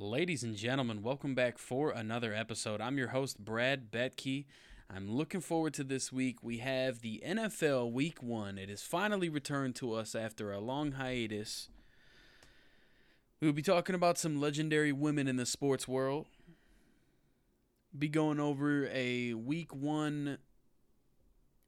Ladies 0.00 0.42
and 0.42 0.56
gentlemen, 0.56 1.02
welcome 1.02 1.36
back 1.36 1.56
for 1.56 1.92
another 1.92 2.34
episode. 2.34 2.80
I'm 2.80 2.98
your 2.98 3.10
host, 3.10 3.38
Brad 3.38 3.92
Betke. 3.92 4.44
I'm 4.90 5.08
looking 5.08 5.40
forward 5.40 5.72
to 5.74 5.84
this 5.84 6.10
week. 6.12 6.38
We 6.42 6.58
have 6.58 7.00
the 7.00 7.22
NFL 7.24 7.92
Week 7.92 8.20
1. 8.20 8.58
It 8.58 8.70
has 8.70 8.82
finally 8.82 9.28
returned 9.28 9.76
to 9.76 9.92
us 9.92 10.16
after 10.16 10.50
a 10.50 10.58
long 10.58 10.92
hiatus. 10.92 11.68
We'll 13.40 13.52
be 13.52 13.62
talking 13.62 13.94
about 13.94 14.18
some 14.18 14.40
legendary 14.40 14.90
women 14.90 15.28
in 15.28 15.36
the 15.36 15.46
sports 15.46 15.86
world. 15.86 16.26
Be 17.96 18.08
going 18.08 18.40
over 18.40 18.88
a 18.88 19.34
Week 19.34 19.72
1 19.72 20.38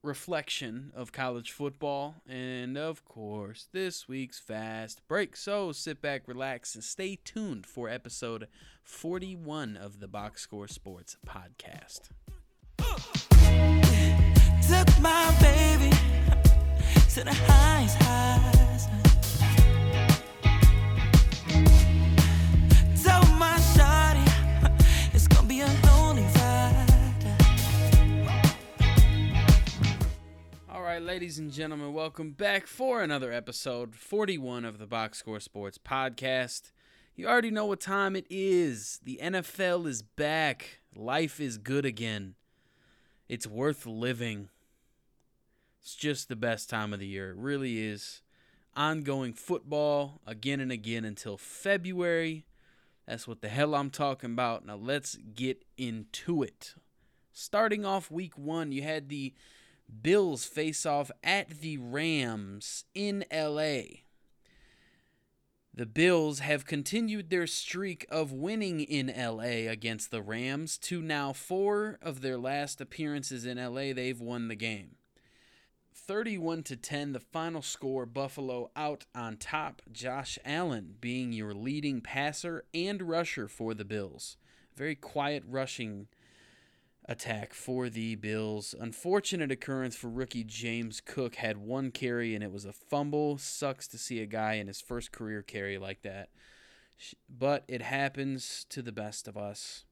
reflection 0.03 0.91
of 0.95 1.11
college 1.11 1.51
football, 1.51 2.15
and 2.27 2.77
of 2.77 3.03
course, 3.05 3.67
this 3.71 4.07
week's 4.07 4.39
fast 4.39 5.01
break. 5.07 5.35
So 5.35 5.71
sit 5.71 6.01
back, 6.01 6.23
relax, 6.27 6.75
and 6.75 6.83
stay 6.83 7.17
tuned 7.23 7.65
for 7.65 7.89
episode 7.89 8.47
41 8.83 9.75
of 9.75 9.99
the 9.99 10.07
Box 10.07 10.41
Score 10.41 10.67
Sports 10.67 11.17
podcast. 11.25 12.09
Took 14.67 15.01
my 15.01 15.35
baby 15.41 15.95
to 17.13 17.23
the 17.23 17.33
highest 17.33 17.97
highs. 18.01 19.16
Ladies 31.17 31.39
and 31.39 31.51
gentlemen, 31.51 31.93
welcome 31.93 32.29
back 32.29 32.67
for 32.67 33.01
another 33.01 33.33
episode 33.33 33.95
41 33.95 34.63
of 34.63 34.77
the 34.77 34.85
Box 34.85 35.17
Score 35.17 35.39
Sports 35.39 35.79
podcast. 35.79 36.71
You 37.15 37.27
already 37.27 37.49
know 37.49 37.65
what 37.65 37.79
time 37.79 38.15
it 38.15 38.27
is. 38.29 38.99
The 39.03 39.19
NFL 39.23 39.87
is 39.87 40.03
back. 40.03 40.81
Life 40.95 41.39
is 41.39 41.57
good 41.57 41.85
again. 41.85 42.35
It's 43.27 43.47
worth 43.47 43.87
living. 43.87 44.49
It's 45.81 45.95
just 45.95 46.29
the 46.29 46.35
best 46.35 46.69
time 46.69 46.93
of 46.93 46.99
the 46.99 47.07
year. 47.07 47.31
It 47.31 47.37
really 47.37 47.83
is. 47.83 48.21
Ongoing 48.75 49.33
football 49.33 50.21
again 50.27 50.59
and 50.59 50.71
again 50.71 51.03
until 51.03 51.35
February. 51.35 52.45
That's 53.07 53.27
what 53.27 53.41
the 53.41 53.49
hell 53.49 53.73
I'm 53.73 53.89
talking 53.89 54.33
about. 54.33 54.67
Now 54.67 54.75
let's 54.75 55.17
get 55.33 55.65
into 55.79 56.43
it. 56.43 56.75
Starting 57.33 57.85
off 57.85 58.11
week 58.11 58.37
one, 58.37 58.71
you 58.71 58.83
had 58.83 59.09
the 59.09 59.33
Bills 60.01 60.45
face 60.45 60.85
off 60.85 61.11
at 61.23 61.61
the 61.61 61.77
Rams 61.77 62.85
in 62.93 63.25
LA. 63.31 63.81
The 65.73 65.85
Bills 65.85 66.39
have 66.39 66.65
continued 66.65 67.29
their 67.29 67.45
streak 67.45 68.05
of 68.09 68.31
winning 68.31 68.79
in 68.81 69.13
LA 69.15 69.69
against 69.71 70.09
the 70.09 70.23
Rams 70.23 70.77
to 70.79 71.01
now 71.01 71.33
four 71.33 71.99
of 72.01 72.21
their 72.21 72.37
last 72.37 72.81
appearances 72.81 73.45
in 73.45 73.57
LA 73.57 73.93
they've 73.93 74.19
won 74.19 74.47
the 74.47 74.55
game. 74.55 74.95
31 75.93 76.63
to 76.63 76.75
10 76.75 77.11
the 77.11 77.19
final 77.19 77.61
score 77.61 78.05
Buffalo 78.05 78.71
out 78.75 79.05
on 79.13 79.37
top 79.37 79.81
Josh 79.91 80.39
Allen 80.45 80.95
being 80.99 81.31
your 81.31 81.53
leading 81.53 82.01
passer 82.01 82.63
and 82.73 83.01
rusher 83.03 83.47
for 83.47 83.73
the 83.73 83.85
Bills. 83.85 84.37
Very 84.75 84.95
quiet 84.95 85.43
rushing 85.45 86.07
attack 87.07 87.53
for 87.53 87.89
the 87.89 88.15
Bills. 88.15 88.75
Unfortunate 88.79 89.51
occurrence 89.51 89.95
for 89.95 90.09
rookie 90.09 90.43
James 90.43 91.01
Cook 91.01 91.35
had 91.35 91.57
one 91.57 91.91
carry 91.91 92.35
and 92.35 92.43
it 92.43 92.51
was 92.51 92.65
a 92.65 92.73
fumble. 92.73 93.37
Sucks 93.37 93.87
to 93.89 93.97
see 93.97 94.21
a 94.21 94.25
guy 94.25 94.53
in 94.53 94.67
his 94.67 94.81
first 94.81 95.11
career 95.11 95.41
carry 95.41 95.77
like 95.77 96.01
that. 96.01 96.29
But 97.29 97.63
it 97.67 97.81
happens 97.81 98.65
to 98.69 98.81
the 98.81 98.91
best 98.91 99.27
of 99.27 99.37
us. 99.37 99.85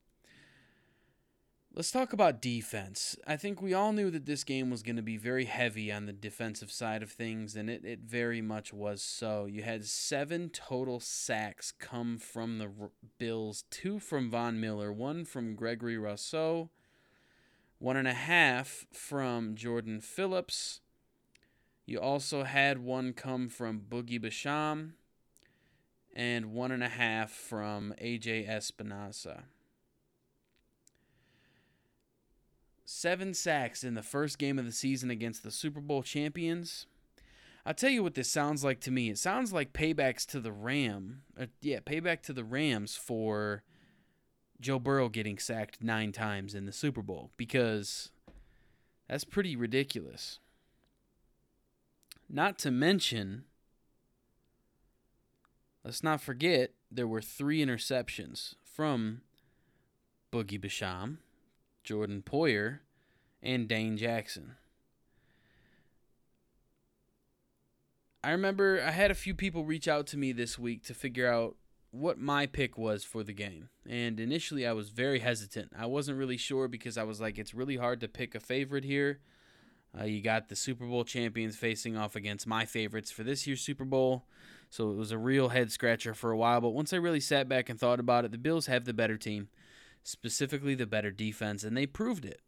Let's 1.74 1.92
talk 1.92 2.14
about 2.14 2.42
defense. 2.42 3.18
I 3.28 3.36
think 3.36 3.62
we 3.62 3.74
all 3.74 3.92
knew 3.92 4.10
that 4.12 4.26
this 4.26 4.46
game 4.46 4.70
was 4.70 4.82
going 4.82 4.96
to 4.96 5.02
be 5.02 5.18
very 5.18 5.44
heavy 5.44 5.92
on 5.92 6.06
the 6.06 6.14
defensive 6.14 6.72
side 6.72 7.04
of 7.04 7.12
things, 7.12 7.58
and 7.58 7.70
it, 7.70 7.84
it 7.84 8.00
very 8.00 8.42
much 8.42 8.72
was 8.72 9.02
so. 9.02 9.44
You 9.44 9.62
had 9.62 9.84
seven 9.84 10.50
total 10.52 11.02
sacks 11.02 11.74
come 11.78 12.18
from 12.18 12.60
the 12.60 12.70
Bills 13.18 13.66
two 13.70 14.00
from 14.00 14.30
Von 14.30 14.58
Miller, 14.58 14.94
one 14.94 15.26
from 15.26 15.54
Gregory 15.54 15.98
Rousseau, 15.98 16.70
one 17.80 17.98
and 17.98 18.08
a 18.08 18.14
half 18.14 18.86
from 18.94 19.56
Jordan 19.56 20.02
Phillips. 20.02 20.82
You 21.86 22.00
also 22.00 22.44
had 22.44 22.80
one 22.80 23.14
come 23.14 23.48
from 23.48 23.82
Boogie 23.90 24.22
Basham, 24.22 24.94
and 26.16 26.54
one 26.54 26.72
and 26.72 26.84
a 26.84 26.90
half 26.90 27.32
from 27.32 27.94
AJ 28.02 28.50
Epenesa. 28.50 29.44
Seven 32.86 33.34
sacks 33.34 33.84
in 33.84 33.96
the 33.96 34.04
first 34.04 34.38
game 34.38 34.58
of 34.58 34.66
the 34.66 34.72
season 34.72 35.10
against 35.10 35.44
the 35.44 35.52
Super 35.52 35.82
Bowl 35.82 36.04
champions. 36.04 36.86
I'll 37.66 37.74
tell 37.74 37.90
you 37.90 38.04
what 38.04 38.14
this 38.14 38.30
sounds 38.30 38.64
like 38.64 38.80
to 38.82 38.92
me. 38.92 39.10
It 39.10 39.18
sounds 39.18 39.52
like 39.52 39.74
paybacks 39.74 40.26
to 40.28 40.40
the 40.40 40.52
Ram. 40.52 41.24
Uh, 41.40 41.48
yeah, 41.62 41.80
payback 41.80 42.22
to 42.24 42.34
the 42.34 42.44
Rams 42.44 42.96
for 42.96 43.64
Joe 44.60 44.80
Burrow 44.80 45.10
getting 45.10 45.38
sacked 45.38 45.84
nine 45.84 46.12
times 46.12 46.56
in 46.56 46.66
the 46.66 46.72
Super 46.72 47.02
Bowl 47.02 47.32
because 47.38 48.12
that's 49.08 49.24
pretty 49.24 49.56
ridiculous. 49.56 50.40
Not 52.30 52.58
to 52.60 52.72
mention, 52.72 53.44
let's 55.84 56.04
not 56.04 56.22
forget 56.22 56.72
there 56.90 57.08
were 57.08 57.22
three 57.22 57.64
interceptions 57.64 58.56
from 58.64 59.22
Boogie 60.32 60.60
Basham, 60.60 61.18
Jordan 61.84 62.24
Poyer, 62.26 62.80
and 63.44 63.68
Dane 63.68 63.98
Jackson. 63.98 64.56
I 68.24 68.32
remember 68.32 68.82
I 68.84 68.90
had 68.90 69.12
a 69.12 69.16
few 69.16 69.36
people 69.36 69.66
reach 69.66 69.88
out 69.88 70.08
to 70.08 70.18
me 70.18 70.32
this 70.32 70.58
week 70.58 70.84
to 70.86 70.96
figure 70.96 71.32
out 71.32 71.58
what 71.96 72.20
my 72.20 72.46
pick 72.46 72.78
was 72.78 73.04
for 73.04 73.24
the 73.24 73.34
game. 73.34 73.70
And 73.88 74.20
initially 74.20 74.68
I 74.68 74.74
was 74.74 74.90
very 74.90 75.20
hesitant. 75.20 75.72
I 75.78 75.86
wasn't 75.86 76.18
really 76.18 76.38
sure 76.38 76.68
because 76.68 76.98
I 76.98 77.04
was 77.04 77.22
like, 77.22 77.38
it's 77.38 77.54
really 77.54 77.78
hard 77.78 78.02
to 78.02 78.08
pick 78.08 78.36
a 78.36 78.40
favorite 78.40 78.84
here. 78.84 79.20
Uh, 79.98 80.04
you 80.04 80.22
got 80.22 80.50
the 80.50 80.56
Super 80.56 80.86
Bowl 80.86 81.06
champions 81.06 81.56
facing 81.56 81.96
off 81.96 82.16
against 82.16 82.46
my 82.46 82.66
favorites 82.66 83.12
for 83.12 83.24
this 83.24 83.48
year's 83.48 83.62
Super 83.62 83.86
Bowl. 83.86 84.26
So 84.70 84.92
it 84.92 84.98
was 84.98 85.12
a 85.12 85.18
real 85.18 85.50
head 85.50 85.72
scratcher 85.72 86.14
for 86.14 86.32
a 86.32 86.38
while. 86.38 86.60
But 86.60 86.72
once 86.72 86.92
I 86.92 86.98
really 86.98 87.22
sat 87.22 87.48
back 87.48 87.70
and 87.70 87.80
thought 87.80 88.00
about 88.00 88.26
it, 88.26 88.32
the 88.32 88.38
Bills 88.38 88.66
have 88.66 88.84
the 88.84 88.94
better 88.94 89.18
team 89.18 89.48
specifically 90.04 90.76
the 90.76 90.86
better 90.86 91.12
defense, 91.12 91.64
and 91.64 91.76
they 91.76 91.86
proved 91.86 92.26
it. 92.26 92.42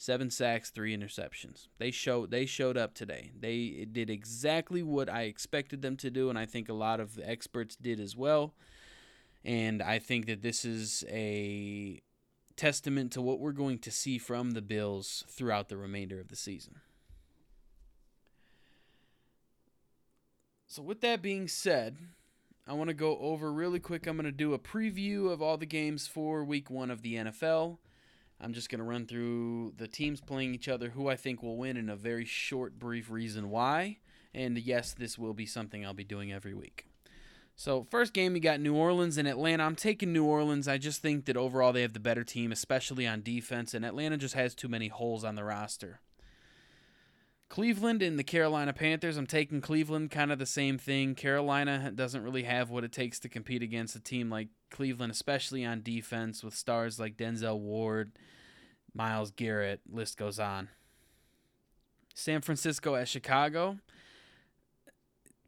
Seven 0.00 0.30
sacks, 0.30 0.70
three 0.70 0.96
interceptions. 0.96 1.68
They 1.76 1.90
showed 1.90 2.30
they 2.30 2.46
showed 2.46 2.78
up 2.78 2.94
today. 2.94 3.32
They 3.38 3.86
did 3.92 4.08
exactly 4.08 4.82
what 4.82 5.10
I 5.10 5.24
expected 5.24 5.82
them 5.82 5.98
to 5.98 6.08
do, 6.08 6.30
and 6.30 6.38
I 6.38 6.46
think 6.46 6.70
a 6.70 6.72
lot 6.72 7.00
of 7.00 7.16
the 7.16 7.28
experts 7.28 7.76
did 7.76 8.00
as 8.00 8.16
well. 8.16 8.54
And 9.44 9.82
I 9.82 9.98
think 9.98 10.24
that 10.24 10.40
this 10.40 10.64
is 10.64 11.04
a 11.10 12.00
testament 12.56 13.12
to 13.12 13.20
what 13.20 13.40
we're 13.40 13.52
going 13.52 13.78
to 13.80 13.90
see 13.90 14.16
from 14.16 14.52
the 14.52 14.62
Bills 14.62 15.22
throughout 15.28 15.68
the 15.68 15.76
remainder 15.76 16.18
of 16.18 16.28
the 16.28 16.36
season. 16.36 16.80
So, 20.66 20.80
with 20.80 21.02
that 21.02 21.20
being 21.20 21.46
said, 21.46 21.98
I 22.66 22.72
want 22.72 22.88
to 22.88 22.94
go 22.94 23.18
over 23.18 23.52
really 23.52 23.80
quick. 23.80 24.06
I'm 24.06 24.16
going 24.16 24.24
to 24.24 24.32
do 24.32 24.54
a 24.54 24.58
preview 24.58 25.30
of 25.30 25.42
all 25.42 25.58
the 25.58 25.66
games 25.66 26.06
for 26.06 26.42
week 26.42 26.70
one 26.70 26.90
of 26.90 27.02
the 27.02 27.16
NFL. 27.16 27.76
I'm 28.40 28.52
just 28.52 28.70
going 28.70 28.78
to 28.78 28.84
run 28.84 29.06
through 29.06 29.74
the 29.76 29.86
teams 29.86 30.20
playing 30.20 30.54
each 30.54 30.68
other, 30.68 30.90
who 30.90 31.08
I 31.08 31.16
think 31.16 31.42
will 31.42 31.56
win, 31.56 31.76
and 31.76 31.90
a 31.90 31.96
very 31.96 32.24
short, 32.24 32.78
brief 32.78 33.10
reason 33.10 33.50
why. 33.50 33.98
And 34.34 34.56
yes, 34.58 34.94
this 34.94 35.18
will 35.18 35.34
be 35.34 35.46
something 35.46 35.84
I'll 35.84 35.92
be 35.92 36.04
doing 36.04 36.32
every 36.32 36.54
week. 36.54 36.86
So, 37.56 37.86
first 37.90 38.14
game, 38.14 38.34
you 38.34 38.40
got 38.40 38.60
New 38.60 38.74
Orleans 38.74 39.18
and 39.18 39.28
Atlanta. 39.28 39.64
I'm 39.64 39.76
taking 39.76 40.14
New 40.14 40.24
Orleans. 40.24 40.66
I 40.66 40.78
just 40.78 41.02
think 41.02 41.26
that 41.26 41.36
overall 41.36 41.74
they 41.74 41.82
have 41.82 41.92
the 41.92 42.00
better 42.00 42.24
team, 42.24 42.52
especially 42.52 43.06
on 43.06 43.20
defense, 43.20 43.74
and 43.74 43.84
Atlanta 43.84 44.16
just 44.16 44.34
has 44.34 44.54
too 44.54 44.68
many 44.68 44.88
holes 44.88 45.24
on 45.24 45.34
the 45.34 45.44
roster. 45.44 46.00
Cleveland 47.50 48.00
and 48.00 48.16
the 48.16 48.24
Carolina 48.24 48.72
Panthers. 48.72 49.16
I'm 49.16 49.26
taking 49.26 49.60
Cleveland, 49.60 50.12
kind 50.12 50.30
of 50.30 50.38
the 50.38 50.46
same 50.46 50.78
thing. 50.78 51.16
Carolina 51.16 51.90
doesn't 51.92 52.22
really 52.22 52.44
have 52.44 52.70
what 52.70 52.84
it 52.84 52.92
takes 52.92 53.18
to 53.20 53.28
compete 53.28 53.60
against 53.60 53.96
a 53.96 54.00
team 54.00 54.30
like 54.30 54.48
Cleveland, 54.70 55.10
especially 55.10 55.64
on 55.64 55.82
defense 55.82 56.44
with 56.44 56.54
stars 56.54 57.00
like 57.00 57.16
Denzel 57.16 57.58
Ward, 57.58 58.12
Myles 58.94 59.32
Garrett, 59.32 59.80
list 59.90 60.16
goes 60.16 60.38
on. 60.38 60.68
San 62.14 62.40
Francisco 62.40 62.94
at 62.94 63.08
Chicago. 63.08 63.78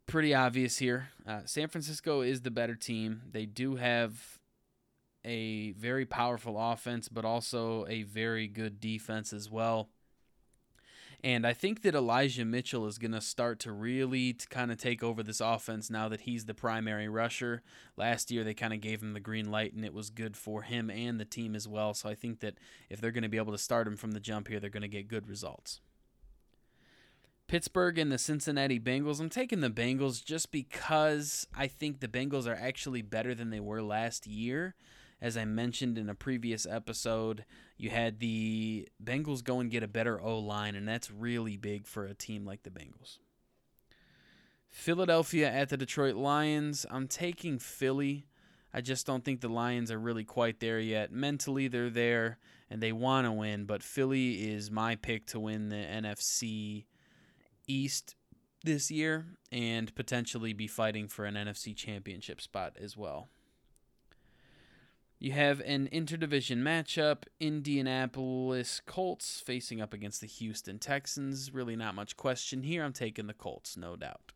Pretty 0.06 0.34
obvious 0.34 0.78
here. 0.78 1.10
Uh, 1.24 1.42
San 1.44 1.68
Francisco 1.68 2.20
is 2.20 2.40
the 2.40 2.50
better 2.50 2.74
team. 2.74 3.22
They 3.30 3.46
do 3.46 3.76
have 3.76 4.40
a 5.24 5.70
very 5.72 6.04
powerful 6.04 6.56
offense, 6.58 7.08
but 7.08 7.24
also 7.24 7.86
a 7.86 8.02
very 8.02 8.48
good 8.48 8.80
defense 8.80 9.32
as 9.32 9.48
well. 9.48 9.88
And 11.24 11.46
I 11.46 11.52
think 11.52 11.82
that 11.82 11.94
Elijah 11.94 12.44
Mitchell 12.44 12.86
is 12.86 12.98
going 12.98 13.12
to 13.12 13.20
start 13.20 13.60
to 13.60 13.70
really 13.70 14.34
kind 14.50 14.72
of 14.72 14.78
take 14.78 15.04
over 15.04 15.22
this 15.22 15.40
offense 15.40 15.88
now 15.88 16.08
that 16.08 16.22
he's 16.22 16.46
the 16.46 16.54
primary 16.54 17.08
rusher. 17.08 17.62
Last 17.96 18.32
year, 18.32 18.42
they 18.42 18.54
kind 18.54 18.72
of 18.72 18.80
gave 18.80 19.02
him 19.02 19.12
the 19.12 19.20
green 19.20 19.48
light, 19.48 19.72
and 19.72 19.84
it 19.84 19.94
was 19.94 20.10
good 20.10 20.36
for 20.36 20.62
him 20.62 20.90
and 20.90 21.20
the 21.20 21.24
team 21.24 21.54
as 21.54 21.68
well. 21.68 21.94
So 21.94 22.08
I 22.08 22.16
think 22.16 22.40
that 22.40 22.58
if 22.90 23.00
they're 23.00 23.12
going 23.12 23.22
to 23.22 23.28
be 23.28 23.36
able 23.36 23.52
to 23.52 23.58
start 23.58 23.86
him 23.86 23.96
from 23.96 24.12
the 24.12 24.20
jump 24.20 24.48
here, 24.48 24.58
they're 24.58 24.68
going 24.68 24.82
to 24.82 24.88
get 24.88 25.06
good 25.06 25.28
results. 25.28 25.80
Pittsburgh 27.46 27.98
and 27.98 28.10
the 28.10 28.18
Cincinnati 28.18 28.80
Bengals. 28.80 29.20
I'm 29.20 29.28
taking 29.28 29.60
the 29.60 29.70
Bengals 29.70 30.24
just 30.24 30.50
because 30.50 31.46
I 31.54 31.68
think 31.68 32.00
the 32.00 32.08
Bengals 32.08 32.48
are 32.48 32.58
actually 32.60 33.02
better 33.02 33.32
than 33.32 33.50
they 33.50 33.60
were 33.60 33.82
last 33.82 34.26
year. 34.26 34.74
As 35.22 35.36
I 35.36 35.44
mentioned 35.44 35.98
in 35.98 36.10
a 36.10 36.16
previous 36.16 36.66
episode, 36.66 37.44
you 37.76 37.90
had 37.90 38.18
the 38.18 38.88
Bengals 39.02 39.44
go 39.44 39.60
and 39.60 39.70
get 39.70 39.84
a 39.84 39.88
better 39.88 40.20
O 40.20 40.40
line, 40.40 40.74
and 40.74 40.86
that's 40.86 41.12
really 41.12 41.56
big 41.56 41.86
for 41.86 42.04
a 42.04 42.12
team 42.12 42.44
like 42.44 42.64
the 42.64 42.70
Bengals. 42.70 43.18
Philadelphia 44.68 45.48
at 45.48 45.68
the 45.68 45.76
Detroit 45.76 46.16
Lions. 46.16 46.84
I'm 46.90 47.06
taking 47.06 47.60
Philly. 47.60 48.26
I 48.74 48.80
just 48.80 49.06
don't 49.06 49.24
think 49.24 49.42
the 49.42 49.48
Lions 49.48 49.92
are 49.92 50.00
really 50.00 50.24
quite 50.24 50.58
there 50.58 50.80
yet. 50.80 51.12
Mentally, 51.12 51.68
they're 51.68 51.88
there 51.88 52.38
and 52.68 52.82
they 52.82 52.90
want 52.90 53.24
to 53.24 53.32
win, 53.32 53.64
but 53.64 53.84
Philly 53.84 54.50
is 54.50 54.72
my 54.72 54.96
pick 54.96 55.26
to 55.26 55.38
win 55.38 55.68
the 55.68 55.76
NFC 55.76 56.86
East 57.68 58.16
this 58.64 58.90
year 58.90 59.26
and 59.52 59.94
potentially 59.94 60.52
be 60.52 60.66
fighting 60.66 61.06
for 61.06 61.26
an 61.26 61.34
NFC 61.36 61.76
championship 61.76 62.40
spot 62.40 62.76
as 62.80 62.96
well. 62.96 63.28
You 65.22 65.30
have 65.30 65.60
an 65.60 65.88
interdivision 65.92 66.62
matchup 66.62 67.26
Indianapolis 67.38 68.82
Colts 68.84 69.40
facing 69.40 69.80
up 69.80 69.94
against 69.94 70.20
the 70.20 70.26
Houston 70.26 70.80
Texans. 70.80 71.54
Really, 71.54 71.76
not 71.76 71.94
much 71.94 72.16
question 72.16 72.64
here. 72.64 72.82
I'm 72.82 72.92
taking 72.92 73.28
the 73.28 73.32
Colts, 73.32 73.76
no 73.76 73.94
doubt. 73.94 74.32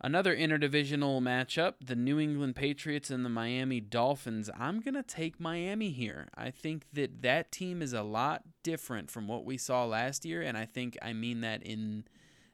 Another 0.00 0.36
interdivisional 0.36 1.22
matchup 1.22 1.74
the 1.80 1.94
New 1.94 2.18
England 2.18 2.56
Patriots 2.56 3.08
and 3.08 3.24
the 3.24 3.28
Miami 3.28 3.78
Dolphins. 3.78 4.50
I'm 4.58 4.80
going 4.80 4.94
to 4.94 5.04
take 5.04 5.38
Miami 5.38 5.90
here. 5.90 6.26
I 6.34 6.50
think 6.50 6.86
that 6.94 7.22
that 7.22 7.52
team 7.52 7.82
is 7.82 7.92
a 7.92 8.02
lot 8.02 8.42
different 8.64 9.12
from 9.12 9.28
what 9.28 9.44
we 9.44 9.56
saw 9.56 9.84
last 9.84 10.24
year, 10.24 10.42
and 10.42 10.58
I 10.58 10.64
think 10.64 10.98
I 11.00 11.12
mean 11.12 11.40
that 11.42 11.62
in 11.62 12.02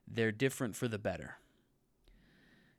they're 0.06 0.30
different 0.30 0.76
for 0.76 0.88
the 0.88 0.98
better. 0.98 1.38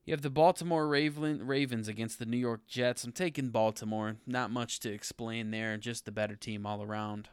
You 0.08 0.14
have 0.14 0.22
the 0.22 0.30
Baltimore 0.30 0.88
Raven, 0.88 1.46
Ravens 1.46 1.90
against 1.90 2.18
the 2.18 2.26
New 2.26 2.38
York 2.38 2.66
Jets. 2.66 3.04
I'm 3.04 3.12
taking 3.12 3.50
Baltimore. 3.50 4.16
Not 4.26 4.50
much 4.52 4.80
to 4.80 4.90
explain 4.90 5.52
there, 5.52 5.76
just 5.76 6.06
the 6.06 6.14
better 6.14 6.38
team 6.38 6.66
all 6.66 6.82
around. 6.82 7.28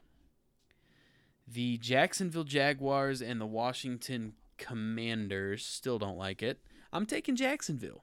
The 1.46 1.78
Jacksonville 1.78 2.42
Jaguars 2.42 3.22
and 3.22 3.40
the 3.40 3.46
Washington 3.46 4.32
Commanders 4.58 5.64
still 5.64 6.00
don't 6.00 6.18
like 6.18 6.42
it. 6.42 6.58
I'm 6.92 7.06
taking 7.06 7.36
Jacksonville. 7.36 8.02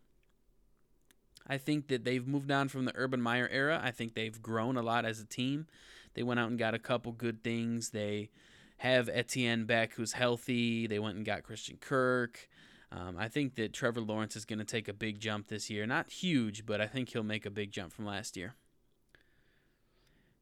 I 1.46 1.58
think 1.58 1.90
that 1.90 2.06
they've 2.06 2.26
moved 2.26 2.50
on 2.50 2.70
from 2.70 2.86
the 2.86 2.96
Urban 2.96 3.22
Meyer 3.22 3.50
era. 3.52 3.82
I 3.84 3.92
think 3.92 4.14
they've 4.14 4.42
grown 4.42 4.78
a 4.78 4.82
lot 4.82 5.04
as 5.04 5.20
a 5.20 5.26
team. 5.26 5.68
They 6.14 6.24
went 6.24 6.40
out 6.40 6.50
and 6.50 6.58
got 6.58 6.76
a 6.76 6.80
couple 6.80 7.12
good 7.12 7.44
things. 7.44 7.90
They 7.90 8.30
have 8.78 9.10
Etienne 9.10 9.66
Beck, 9.66 9.96
who's 9.96 10.14
healthy. 10.14 10.88
They 10.88 11.00
went 11.00 11.18
and 11.18 11.26
got 11.26 11.44
Christian 11.44 11.76
Kirk. 11.76 12.48
Um, 12.92 13.16
I 13.18 13.30
think 13.30 13.56
that 13.56 13.74
Trevor 13.74 14.02
Lawrence 14.02 14.36
is 14.36 14.44
going 14.44 14.60
to 14.60 14.66
take 14.66 14.88
a 14.88 14.94
big 14.94 15.20
jump 15.20 15.48
this 15.48 15.70
year. 15.70 15.86
Not 15.86 16.12
huge, 16.12 16.66
but 16.66 16.82
I 16.82 16.88
think 16.88 17.10
he'll 17.10 17.24
make 17.24 17.46
a 17.46 17.50
big 17.52 17.72
jump 17.72 17.94
from 17.94 18.06
last 18.06 18.36
year. 18.36 18.56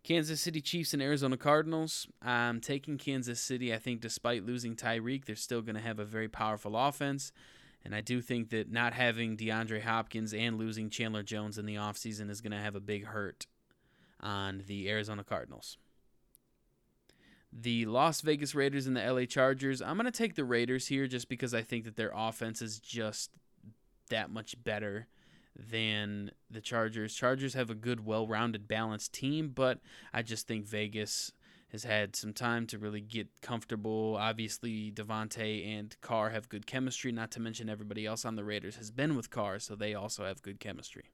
Kansas 0.03 0.41
City 0.41 0.61
Chiefs 0.61 0.93
and 0.93 1.01
Arizona 1.01 1.37
Cardinals. 1.37 2.07
I'm 2.21 2.61
taking 2.61 2.97
Kansas 2.97 3.39
City. 3.39 3.73
I 3.73 3.77
think 3.77 4.01
despite 4.01 4.45
losing 4.45 4.75
Tyreek, 4.75 5.25
they're 5.25 5.35
still 5.35 5.61
going 5.61 5.75
to 5.75 5.81
have 5.81 5.99
a 5.99 6.05
very 6.05 6.27
powerful 6.27 6.75
offense. 6.75 7.31
And 7.85 7.93
I 7.93 8.01
do 8.01 8.21
think 8.21 8.49
that 8.49 8.71
not 8.71 8.93
having 8.93 9.37
DeAndre 9.37 9.83
Hopkins 9.83 10.33
and 10.33 10.57
losing 10.57 10.89
Chandler 10.89 11.23
Jones 11.23 11.57
in 11.57 11.65
the 11.65 11.75
offseason 11.75 12.29
is 12.29 12.41
going 12.41 12.51
to 12.51 12.57
have 12.57 12.75
a 12.75 12.81
big 12.81 13.05
hurt 13.05 13.45
on 14.19 14.63
the 14.67 14.89
Arizona 14.89 15.23
Cardinals 15.23 15.77
the 17.51 17.85
Las 17.85 18.21
Vegas 18.21 18.53
Raiders 18.53 18.87
and 18.87 18.95
the 18.95 19.13
LA 19.13 19.25
Chargers. 19.25 19.81
I'm 19.81 19.97
going 19.97 20.05
to 20.05 20.11
take 20.11 20.35
the 20.35 20.45
Raiders 20.45 20.87
here 20.87 21.07
just 21.07 21.29
because 21.29 21.53
I 21.53 21.61
think 21.61 21.85
that 21.85 21.95
their 21.95 22.11
offense 22.15 22.61
is 22.61 22.79
just 22.79 23.31
that 24.09 24.29
much 24.29 24.61
better 24.63 25.07
than 25.55 26.31
the 26.49 26.61
Chargers. 26.61 27.15
Chargers 27.15 27.53
have 27.53 27.69
a 27.69 27.75
good, 27.75 28.05
well 28.05 28.27
rounded, 28.27 28.67
balanced 28.67 29.13
team, 29.13 29.49
but 29.53 29.79
I 30.13 30.21
just 30.21 30.47
think 30.47 30.65
Vegas 30.65 31.31
has 31.71 31.83
had 31.83 32.15
some 32.15 32.33
time 32.33 32.65
to 32.67 32.77
really 32.77 33.01
get 33.01 33.27
comfortable. 33.41 34.17
Obviously, 34.19 34.91
Davante 34.91 35.67
and 35.67 35.95
Carr 36.01 36.31
have 36.31 36.49
good 36.49 36.65
chemistry, 36.65 37.11
not 37.11 37.31
to 37.31 37.39
mention 37.39 37.69
everybody 37.69 38.05
else 38.05 38.25
on 38.25 38.35
the 38.35 38.43
Raiders 38.43 38.77
has 38.77 38.91
been 38.91 39.15
with 39.15 39.29
Carr, 39.29 39.59
so 39.59 39.75
they 39.75 39.93
also 39.93 40.25
have 40.25 40.41
good 40.41 40.59
chemistry. 40.59 41.11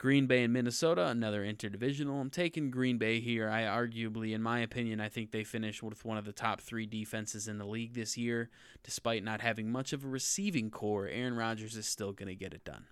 Green 0.00 0.26
Bay 0.26 0.44
and 0.44 0.52
Minnesota, 0.54 1.08
another 1.08 1.44
interdivisional. 1.44 2.22
I'm 2.22 2.30
taking 2.30 2.70
Green 2.70 2.96
Bay 2.96 3.20
here. 3.20 3.50
I 3.50 3.64
arguably, 3.64 4.32
in 4.32 4.40
my 4.40 4.60
opinion, 4.60 4.98
I 4.98 5.10
think 5.10 5.30
they 5.30 5.44
finish 5.44 5.82
with 5.82 6.06
one 6.06 6.16
of 6.16 6.24
the 6.24 6.32
top 6.32 6.62
three 6.62 6.86
defenses 6.86 7.46
in 7.46 7.58
the 7.58 7.66
league 7.66 7.92
this 7.92 8.16
year. 8.16 8.48
Despite 8.82 9.22
not 9.22 9.42
having 9.42 9.70
much 9.70 9.92
of 9.92 10.02
a 10.02 10.08
receiving 10.08 10.70
corps, 10.70 11.06
Aaron 11.06 11.36
Rodgers 11.36 11.76
is 11.76 11.86
still 11.86 12.14
going 12.14 12.28
to 12.28 12.34
get 12.34 12.54
it 12.54 12.64
done. 12.64 12.86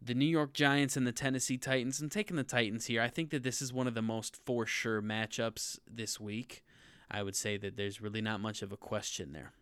The 0.00 0.14
New 0.14 0.24
York 0.24 0.54
Giants 0.54 0.96
and 0.96 1.06
the 1.06 1.12
Tennessee 1.12 1.58
Titans. 1.58 2.00
I'm 2.00 2.08
taking 2.08 2.38
the 2.38 2.42
Titans 2.42 2.86
here. 2.86 3.02
I 3.02 3.08
think 3.08 3.28
that 3.32 3.42
this 3.42 3.60
is 3.60 3.70
one 3.70 3.86
of 3.86 3.92
the 3.92 4.00
most 4.00 4.40
for 4.46 4.64
sure 4.64 5.02
matchups 5.02 5.78
this 5.86 6.18
week. 6.18 6.64
I 7.10 7.22
would 7.22 7.36
say 7.36 7.58
that 7.58 7.76
there's 7.76 8.00
really 8.00 8.22
not 8.22 8.40
much 8.40 8.62
of 8.62 8.72
a 8.72 8.78
question 8.78 9.34
there. 9.34 9.52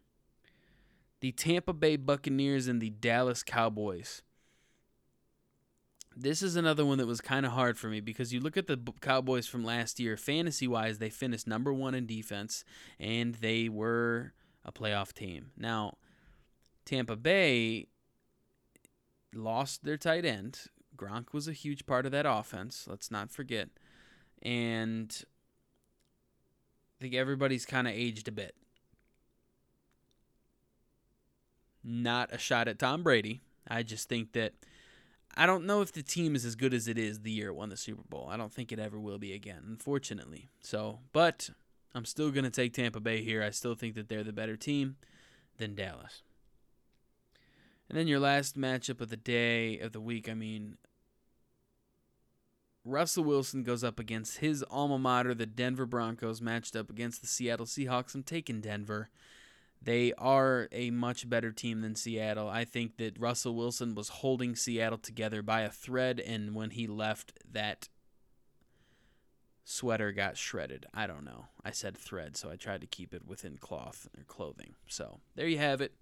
The 1.19 1.33
Tampa 1.33 1.73
Bay 1.73 1.97
Buccaneers 1.97 2.69
and 2.69 2.81
the 2.81 2.91
Dallas 2.91 3.43
Cowboys 3.43 4.23
this 6.17 6.43
is 6.43 6.57
another 6.57 6.85
one 6.85 6.99
that 6.99 7.07
was 7.07 7.21
kind 7.21 7.47
of 7.47 7.53
hard 7.53 7.79
for 7.79 7.89
me 7.89 8.01
because 8.01 8.33
you 8.33 8.41
look 8.41 8.57
at 8.57 8.67
the 8.67 8.79
Cowboys 9.01 9.47
from 9.47 9.65
last 9.65 10.01
year, 10.01 10.17
fantasy 10.17 10.67
wise, 10.67 10.99
they 10.99 11.11
finished 11.11 11.47
number 11.47 11.73
one 11.73 11.95
in 11.95 12.07
defense 12.07 12.65
and 12.99 13.37
they 13.37 13.69
were 13.69 14.33
a 14.65 14.73
playoff 14.73 15.13
team. 15.13 15.53
Now, 15.57 15.97
Tampa 16.85 17.17
Bay 17.17 17.87
lost 19.35 19.85
their 19.85 19.97
tight 19.97 20.25
end. 20.25 20.59
Gronk 20.97 21.33
was 21.33 21.49
a 21.49 21.53
huge 21.53 21.87
part 21.87 22.05
of 22.05 22.13
that 22.13 22.27
offense, 22.27 22.87
let's 22.89 23.11
not 23.11 23.31
forget. 23.31 23.69
And 24.43 25.25
I 26.99 27.03
think 27.03 27.15
everybody's 27.15 27.65
kind 27.65 27.87
of 27.87 27.95
aged 27.95 28.29
a 28.29 28.33
bit. 28.33 28.55
Not 31.83 32.33
a 32.33 32.39
shot 32.39 32.69
at 32.69 32.79
Tom 32.79 33.03
Brady. 33.03 33.41
I 33.67 33.83
just 33.83 34.09
think 34.09 34.33
that 34.33 34.53
I 35.37 35.47
don't 35.47 35.65
know 35.65 35.81
if 35.81 35.93
the 35.93 36.03
team 36.03 36.35
is 36.35 36.45
as 36.45 36.57
good 36.57 36.75
as 36.75 36.89
it 36.89 36.99
is 36.99 37.21
the 37.21 37.31
year 37.31 37.49
it 37.49 37.55
won 37.55 37.69
the 37.69 37.77
Super 37.77 38.03
Bowl. 38.09 38.29
I 38.31 38.37
don't 38.37 38.53
think 38.53 38.73
it 38.73 38.79
ever 38.79 38.99
will 38.99 39.19
be 39.19 39.33
again, 39.33 39.63
unfortunately. 39.67 40.49
So, 40.61 40.99
but 41.13 41.51
I'm 41.95 42.05
still 42.05 42.31
going 42.31 42.45
to 42.45 42.51
take 42.51 42.75
Tampa 42.75 43.01
Bay 43.01 43.23
here. 43.23 43.43
I 43.43 43.51
still 43.51 43.75
think 43.75 43.95
that 43.95 44.09
they're 44.09 44.25
the 44.25 44.33
better 44.33 44.57
team 44.57 44.97
than 45.59 45.75
Dallas. 45.75 46.23
And 47.89 47.99
then 47.99 48.07
your 48.07 48.21
last 48.21 48.57
matchup 48.57 49.01
of 49.01 49.09
the 49.09 49.17
day, 49.17 49.79
of 49.79 49.93
the 49.93 50.01
week, 50.01 50.29
I 50.29 50.35
mean, 50.35 50.77
Russell 52.85 53.25
Wilson 53.25 53.63
goes 53.63 53.85
up 53.85 53.99
against 53.99 54.39
his 54.39 54.65
alma 54.71 54.99
mater, 54.99 55.35
the 55.35 55.47
Denver 55.47 55.87
Broncos, 55.87 56.41
matched 56.41 56.77
up 56.77 56.89
against 56.89 57.21
the 57.21 57.27
Seattle 57.27 57.67
Seahawks. 57.67 58.15
I'm 58.15 58.23
taking 58.23 58.61
Denver. 58.61 59.11
They 59.83 60.13
are 60.19 60.69
a 60.73 60.91
much 60.91 61.29
better 61.29 61.53
team 61.53 61.81
than 61.81 61.95
Seattle. 61.95 62.49
I 62.49 62.65
think 62.65 62.99
that 62.99 63.19
Russell 63.19 63.55
Wilson 63.55 63.95
was 63.95 64.09
holding 64.09 64.55
Seattle 64.55 64.99
together 64.99 65.43
by 65.43 65.63
a 65.63 65.71
thread, 65.71 66.21
and 66.21 66.55
when 66.55 66.71
he 66.71 66.87
left, 66.87 67.33
that 67.51 67.89
sweater 69.65 70.13
got 70.13 70.37
shredded. 70.37 70.85
I 70.93 71.07
don't 71.07 71.25
know. 71.25 71.47
I 71.65 71.71
said 71.71 71.97
thread, 71.97 72.37
so 72.37 72.51
I 72.51 72.57
tried 72.57 72.83
to 72.83 72.87
keep 72.87 73.15
it 73.15 73.27
within 73.27 73.57
cloth 73.57 74.09
or 74.19 74.25
clothing. 74.25 74.75
So 74.87 75.21
there 75.35 75.49
you 75.49 75.59
have 75.59 75.81
it. 75.81 75.95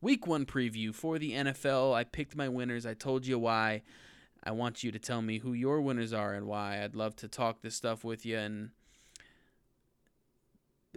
Week 0.00 0.26
one 0.26 0.46
preview 0.46 0.94
for 0.94 1.18
the 1.18 1.32
NFL. 1.32 1.94
I 1.94 2.04
picked 2.04 2.34
my 2.34 2.48
winners. 2.48 2.86
I 2.86 2.94
told 2.94 3.26
you 3.26 3.38
why. 3.38 3.82
I 4.42 4.52
want 4.52 4.82
you 4.82 4.90
to 4.90 4.98
tell 4.98 5.20
me 5.20 5.38
who 5.38 5.52
your 5.52 5.82
winners 5.82 6.14
are 6.14 6.32
and 6.32 6.46
why. 6.46 6.82
I'd 6.82 6.96
love 6.96 7.14
to 7.16 7.28
talk 7.28 7.60
this 7.60 7.76
stuff 7.76 8.02
with 8.02 8.24
you 8.24 8.38
and 8.38 8.70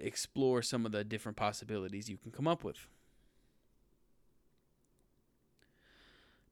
explore 0.05 0.61
some 0.61 0.85
of 0.85 0.91
the 0.91 1.03
different 1.03 1.37
possibilities 1.37 2.09
you 2.09 2.17
can 2.17 2.31
come 2.31 2.47
up 2.47 2.63
with. 2.63 2.87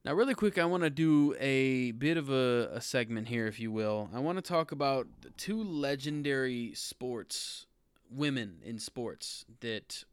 Now, 0.04 0.16
really 0.16 0.34
quick, 0.34 0.58
I 0.58 0.66
want 0.66 0.82
to 0.82 0.90
do 0.90 1.36
a 1.40 1.92
bit 1.92 2.18
of 2.18 2.32
a, 2.32 2.72
a, 2.74 2.82
segment 2.82 3.28
here, 3.28 3.46
if 3.46 3.60
you 3.60 3.72
will. 3.72 4.10
I 4.12 4.18
want 4.18 4.40
to 4.40 4.42
talk 4.42 4.72
about 4.72 5.08
two 5.38 5.64
legendary 5.64 6.74
sports, 6.74 7.68
women 8.10 8.62
in 8.66 8.80
sports, 8.80 9.46
that 9.60 10.04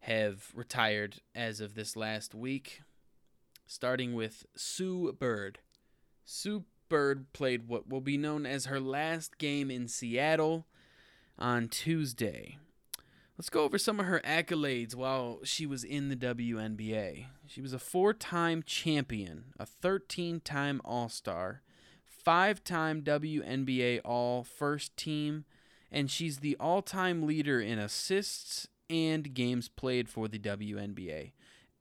have 0.00 0.52
retired 0.54 1.16
as 1.34 1.60
of 1.60 1.74
this 1.74 1.96
last 1.96 2.34
week, 2.34 2.80
starting 3.66 4.14
with 4.14 4.46
Sue 4.56 5.12
Bird. 5.12 5.58
Sue 6.24 6.64
Bird 6.88 7.30
played 7.34 7.68
what 7.68 7.86
will 7.86 8.00
be 8.00 8.16
known 8.16 8.46
as 8.46 8.66
her 8.66 8.80
last 8.80 9.36
game 9.36 9.70
in 9.70 9.86
Seattle 9.86 10.66
on 11.38 11.68
Tuesday. 11.68 12.58
Let's 13.36 13.50
go 13.50 13.64
over 13.64 13.78
some 13.78 13.98
of 13.98 14.06
her 14.06 14.20
accolades 14.24 14.94
while 14.94 15.40
she 15.42 15.66
was 15.66 15.82
in 15.82 16.08
the 16.08 16.16
WNBA. 16.16 17.26
She 17.46 17.60
was 17.60 17.72
a 17.72 17.80
four 17.80 18.14
time 18.14 18.62
champion, 18.62 19.46
a 19.58 19.66
13 19.66 20.40
time 20.40 20.80
All 20.84 21.08
Star, 21.08 21.62
five 22.04 22.62
time 22.62 23.02
WNBA 23.02 24.00
All 24.04 24.44
First 24.44 24.96
Team, 24.96 25.44
and 25.90 26.10
she's 26.10 26.38
the 26.38 26.56
all 26.60 26.80
time 26.80 27.26
leader 27.26 27.60
in 27.60 27.78
assists 27.78 28.68
and 28.88 29.34
games 29.34 29.68
played 29.68 30.08
for 30.08 30.28
the 30.28 30.38
WNBA. 30.38 31.32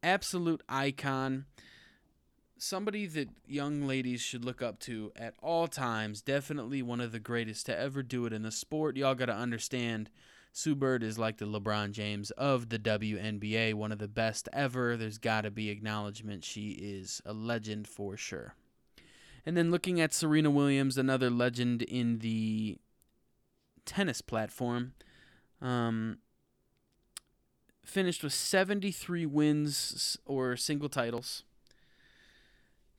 Absolute 0.02 0.64
icon. 0.68 1.46
Somebody 2.66 3.08
that 3.08 3.28
young 3.46 3.88
ladies 3.88 4.22
should 4.22 4.46
look 4.46 4.62
up 4.62 4.80
to 4.80 5.12
at 5.18 5.34
all 5.42 5.68
times. 5.68 6.22
Definitely 6.22 6.82
one 6.82 7.02
of 7.02 7.12
the 7.12 7.20
greatest 7.20 7.66
to 7.66 7.78
ever 7.78 8.02
do 8.02 8.26
it 8.26 8.32
in 8.32 8.44
the 8.44 8.54
sport. 8.54 8.96
Y'all 8.96 9.16
got 9.16 9.26
to 9.26 9.36
understand 9.36 10.10
Sue 10.54 10.74
Bird 10.74 11.04
is 11.04 11.20
like 11.20 11.40
the 11.40 11.46
LeBron 11.46 11.92
James 11.92 12.32
of 12.32 12.70
the 12.70 12.80
WNBA, 12.80 13.74
one 13.74 13.92
of 13.92 14.00
the 14.00 14.08
best 14.08 14.48
ever. 14.54 14.96
There's 14.96 15.18
got 15.18 15.42
to 15.42 15.52
be 15.52 15.70
acknowledgement. 15.70 16.46
She 16.46 16.70
is 16.70 17.22
a 17.26 17.34
legend 17.34 17.86
for 17.86 18.16
sure. 18.16 18.56
And 19.46 19.58
then 19.58 19.70
looking 19.70 20.00
at 20.00 20.14
Serena 20.14 20.50
Williams, 20.50 20.98
another 20.98 21.30
legend 21.30 21.82
in 21.82 22.20
the 22.20 22.78
tennis 23.84 24.22
platform, 24.22 24.94
um, 25.62 26.20
finished 27.84 28.24
with 28.24 28.32
73 28.32 29.26
wins 29.26 30.18
or 30.26 30.56
single 30.56 30.88
titles. 30.88 31.44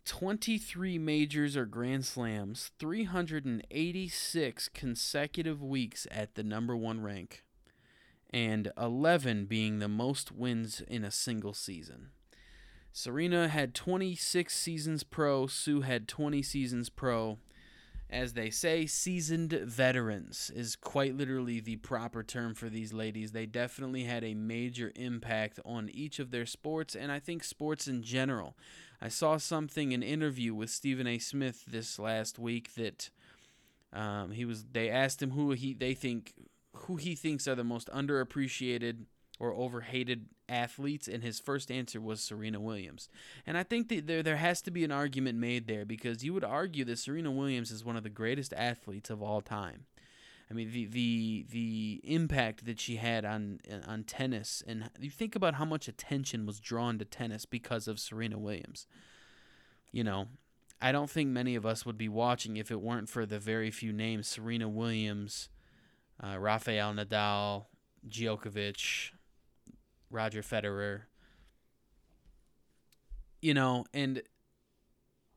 23 0.04 0.98
majors 0.98 1.56
or 1.56 1.64
grand 1.64 2.04
slams, 2.04 2.70
386 2.78 4.68
consecutive 4.68 5.62
weeks 5.62 6.06
at 6.10 6.34
the 6.34 6.42
number 6.42 6.76
one 6.76 7.00
rank, 7.00 7.44
and 8.30 8.70
11 8.76 9.46
being 9.46 9.78
the 9.78 9.88
most 9.88 10.30
wins 10.30 10.82
in 10.86 11.04
a 11.04 11.10
single 11.10 11.54
season. 11.54 12.10
Serena 12.92 13.48
had 13.48 13.74
26 13.74 14.54
seasons 14.54 15.02
pro, 15.02 15.46
Sue 15.46 15.80
had 15.80 16.06
20 16.06 16.42
seasons 16.42 16.88
pro. 16.90 17.38
As 18.10 18.34
they 18.34 18.50
say, 18.50 18.86
seasoned 18.86 19.52
veterans 19.52 20.50
is 20.54 20.76
quite 20.76 21.16
literally 21.16 21.58
the 21.58 21.76
proper 21.76 22.22
term 22.22 22.54
for 22.54 22.68
these 22.68 22.92
ladies. 22.92 23.32
They 23.32 23.46
definitely 23.46 24.04
had 24.04 24.22
a 24.22 24.34
major 24.34 24.92
impact 24.94 25.58
on 25.64 25.88
each 25.88 26.18
of 26.18 26.30
their 26.30 26.46
sports, 26.46 26.94
and 26.94 27.10
I 27.10 27.18
think 27.18 27.42
sports 27.42 27.88
in 27.88 28.02
general. 28.02 28.56
I 29.00 29.08
saw 29.08 29.38
something 29.38 29.92
in 29.92 30.02
an 30.02 30.08
interview 30.08 30.54
with 30.54 30.70
Stephen 30.70 31.06
A. 31.06 31.18
Smith 31.18 31.64
this 31.66 31.98
last 31.98 32.38
week 32.38 32.74
that 32.74 33.10
um, 33.92 34.30
he 34.32 34.44
was. 34.44 34.64
They 34.72 34.90
asked 34.90 35.22
him 35.22 35.30
who 35.32 35.52
he 35.52 35.72
they 35.74 35.94
think 35.94 36.34
who 36.74 36.96
he 36.96 37.14
thinks 37.14 37.48
are 37.48 37.54
the 37.54 37.64
most 37.64 37.88
underappreciated 37.88 39.04
or 39.38 39.54
overhated 39.54 40.26
athletes, 40.48 41.08
and 41.08 41.22
his 41.22 41.40
first 41.40 41.70
answer 41.70 42.00
was 42.00 42.20
Serena 42.20 42.60
Williams. 42.60 43.08
And 43.46 43.56
I 43.56 43.62
think 43.62 43.88
that 43.88 44.06
there 44.06 44.22
there 44.22 44.36
has 44.36 44.62
to 44.62 44.70
be 44.70 44.84
an 44.84 44.92
argument 44.92 45.38
made 45.38 45.66
there 45.66 45.84
because 45.84 46.24
you 46.24 46.34
would 46.34 46.44
argue 46.44 46.84
that 46.86 46.98
Serena 46.98 47.30
Williams 47.30 47.70
is 47.70 47.84
one 47.84 47.96
of 47.96 48.02
the 48.02 48.10
greatest 48.10 48.52
athletes 48.54 49.10
of 49.10 49.22
all 49.22 49.40
time. 49.40 49.86
I 50.50 50.54
mean 50.54 50.70
the 50.72 50.86
the 50.86 51.46
the 51.50 52.00
impact 52.04 52.66
that 52.66 52.78
she 52.78 52.96
had 52.96 53.24
on 53.24 53.60
on 53.86 54.04
tennis, 54.04 54.62
and 54.66 54.90
you 55.00 55.10
think 55.10 55.34
about 55.34 55.54
how 55.54 55.64
much 55.64 55.88
attention 55.88 56.46
was 56.46 56.60
drawn 56.60 56.98
to 56.98 57.04
tennis 57.04 57.46
because 57.46 57.88
of 57.88 57.98
Serena 57.98 58.38
Williams. 58.38 58.86
You 59.90 60.04
know, 60.04 60.26
I 60.82 60.92
don't 60.92 61.08
think 61.08 61.30
many 61.30 61.54
of 61.54 61.64
us 61.64 61.86
would 61.86 61.96
be 61.96 62.08
watching 62.08 62.56
if 62.56 62.70
it 62.70 62.80
weren't 62.80 63.08
for 63.08 63.24
the 63.24 63.38
very 63.38 63.70
few 63.70 63.92
names: 63.92 64.28
Serena 64.28 64.68
Williams, 64.68 65.48
uh, 66.22 66.38
Rafael 66.38 66.92
Nadal, 66.92 67.64
Djokovic, 68.06 69.12
Roger 70.14 70.42
Federer. 70.42 71.02
You 73.42 73.52
know, 73.52 73.84
and 73.92 74.22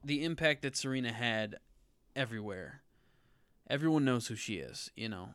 the 0.03 0.23
impact 0.23 0.61
that 0.61 0.77
Serena 0.77 1.11
had 1.11 1.57
everywhere 2.15 2.81
everyone 3.69 4.05
knows 4.05 4.27
who 4.27 4.35
she 4.35 4.55
is, 4.55 4.91
you 4.95 5.09
know. 5.09 5.29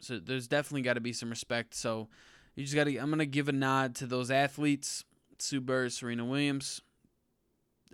So 0.00 0.18
there's 0.18 0.48
definitely 0.48 0.82
got 0.82 0.94
to 0.94 1.00
be 1.00 1.12
some 1.12 1.30
respect. 1.30 1.74
So 1.74 2.08
you 2.54 2.64
just 2.64 2.74
got 2.74 2.84
to. 2.84 2.96
I'm 2.96 3.10
gonna 3.10 3.26
give 3.26 3.48
a 3.48 3.52
nod 3.52 3.94
to 3.96 4.06
those 4.06 4.30
athletes: 4.30 5.04
Sue 5.38 5.60
Bird, 5.60 5.92
Serena 5.92 6.24
Williams. 6.24 6.80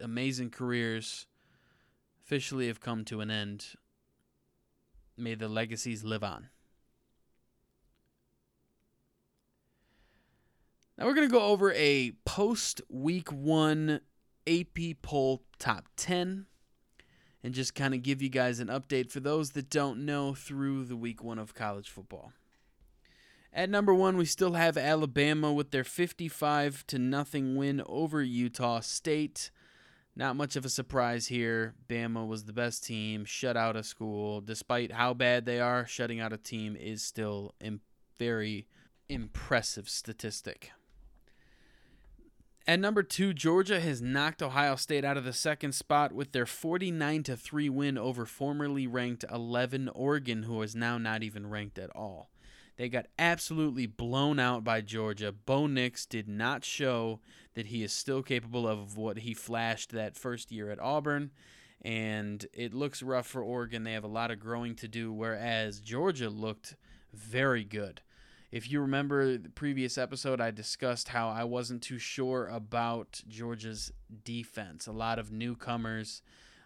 Amazing 0.00 0.50
careers, 0.50 1.26
officially 2.25 2.68
have 2.68 2.80
come 2.80 3.04
to 3.04 3.20
an 3.20 3.30
end. 3.30 3.66
May 5.16 5.35
the 5.35 5.49
legacies 5.49 6.04
live 6.04 6.25
on. 6.25 6.49
Now 11.00 11.07
we're 11.07 11.14
gonna 11.14 11.28
go 11.28 11.47
over 11.47 11.73
a 11.73 12.12
post 12.26 12.83
week 12.90 13.33
one 13.33 14.02
AP 14.47 15.00
poll 15.00 15.45
top 15.59 15.87
ten 15.97 16.45
and 17.42 17.54
just 17.54 17.75
kind 17.75 17.95
of 17.95 18.02
give 18.02 18.21
you 18.21 18.28
guys 18.28 18.61
an 18.61 18.69
update 18.69 19.11
for 19.11 19.21
those 19.21 19.52
that 19.52 19.71
don't 19.71 20.04
know 20.04 20.35
through 20.35 20.85
the 20.85 20.97
week 20.97 21.25
one 21.25 21.38
of 21.38 21.54
college 21.54 21.88
football. 21.88 22.35
At 23.50 23.71
number 23.71 23.95
one, 23.95 24.19
we 24.19 24.26
still 24.26 24.52
have 24.52 24.76
Alabama 24.76 25.54
with 25.54 25.71
their 25.71 25.85
55 25.85 26.87
to 26.88 26.99
nothing 26.99 27.57
win 27.57 27.83
over 27.87 28.23
Utah 28.23 28.80
State. 28.80 29.50
Not 30.14 30.37
much 30.37 30.54
of 30.54 30.66
a 30.66 30.69
surprise 30.69 31.28
here. 31.28 31.76
Bama 31.88 32.26
was 32.26 32.45
the 32.45 32.52
best 32.52 32.85
team, 32.85 33.25
shut 33.25 33.57
out 33.57 33.75
a 33.75 33.83
school. 33.83 34.42
Despite 34.42 34.92
how 34.92 35.14
bad 35.14 35.47
they 35.47 35.61
are, 35.61 35.87
shutting 35.87 36.21
out 36.21 36.35
a 36.35 36.37
team 36.37 36.76
is 36.76 37.02
still 37.02 37.54
a 37.62 37.78
very 38.19 38.66
impressive 39.09 39.88
statistic. 39.88 40.73
At 42.71 42.79
number 42.79 43.03
two, 43.03 43.35
Georgia 43.35 43.81
has 43.81 44.00
knocked 44.00 44.41
Ohio 44.41 44.77
State 44.77 45.05
out 45.05 45.17
of 45.17 45.25
the 45.25 45.33
second 45.33 45.73
spot 45.73 46.12
with 46.12 46.31
their 46.31 46.47
49 46.47 47.25
3 47.25 47.69
win 47.69 47.99
over 47.99 48.25
formerly 48.25 48.87
ranked 48.87 49.25
11 49.29 49.89
Oregon, 49.89 50.45
who 50.45 50.62
is 50.62 50.77
now 50.77 50.97
not 50.97 51.25
even 51.25 51.50
ranked 51.50 51.81
at 51.81 51.91
all. 51.97 52.31
They 52.77 52.89
got 52.89 53.07
absolutely 53.19 53.87
blown 53.87 54.39
out 54.39 54.62
by 54.62 54.83
Georgia. 54.83 55.33
Bo 55.33 55.67
Nix 55.67 56.07
did 56.07 56.29
not 56.29 56.65
show 56.65 57.19
that 57.55 57.67
he 57.67 57.83
is 57.83 57.93
still 57.93 58.23
capable 58.23 58.69
of 58.69 58.97
what 58.97 59.19
he 59.19 59.35
flashed 59.35 59.91
that 59.91 60.17
first 60.17 60.53
year 60.53 60.71
at 60.71 60.79
Auburn, 60.79 61.33
and 61.83 62.47
it 62.53 62.73
looks 62.73 63.03
rough 63.03 63.27
for 63.27 63.43
Oregon. 63.43 63.83
They 63.83 63.95
have 63.95 64.05
a 64.05 64.07
lot 64.07 64.31
of 64.31 64.39
growing 64.39 64.77
to 64.77 64.87
do, 64.87 65.12
whereas 65.12 65.81
Georgia 65.81 66.31
looked 66.31 66.77
very 67.12 67.65
good. 67.65 68.00
If 68.50 68.69
you 68.69 68.80
remember 68.80 69.38
the 69.38 69.49
previous 69.49 69.97
episode, 69.97 70.40
I 70.40 70.50
discussed 70.50 71.09
how 71.09 71.28
I 71.28 71.45
wasn't 71.45 71.83
too 71.83 71.99
sure 71.99 72.49
about 72.49 73.23
Georgia's 73.28 73.92
defense. 74.25 74.88
A 74.88 74.92
lot 74.92 75.21
of 75.21 75.30
newcomers, 75.30 76.23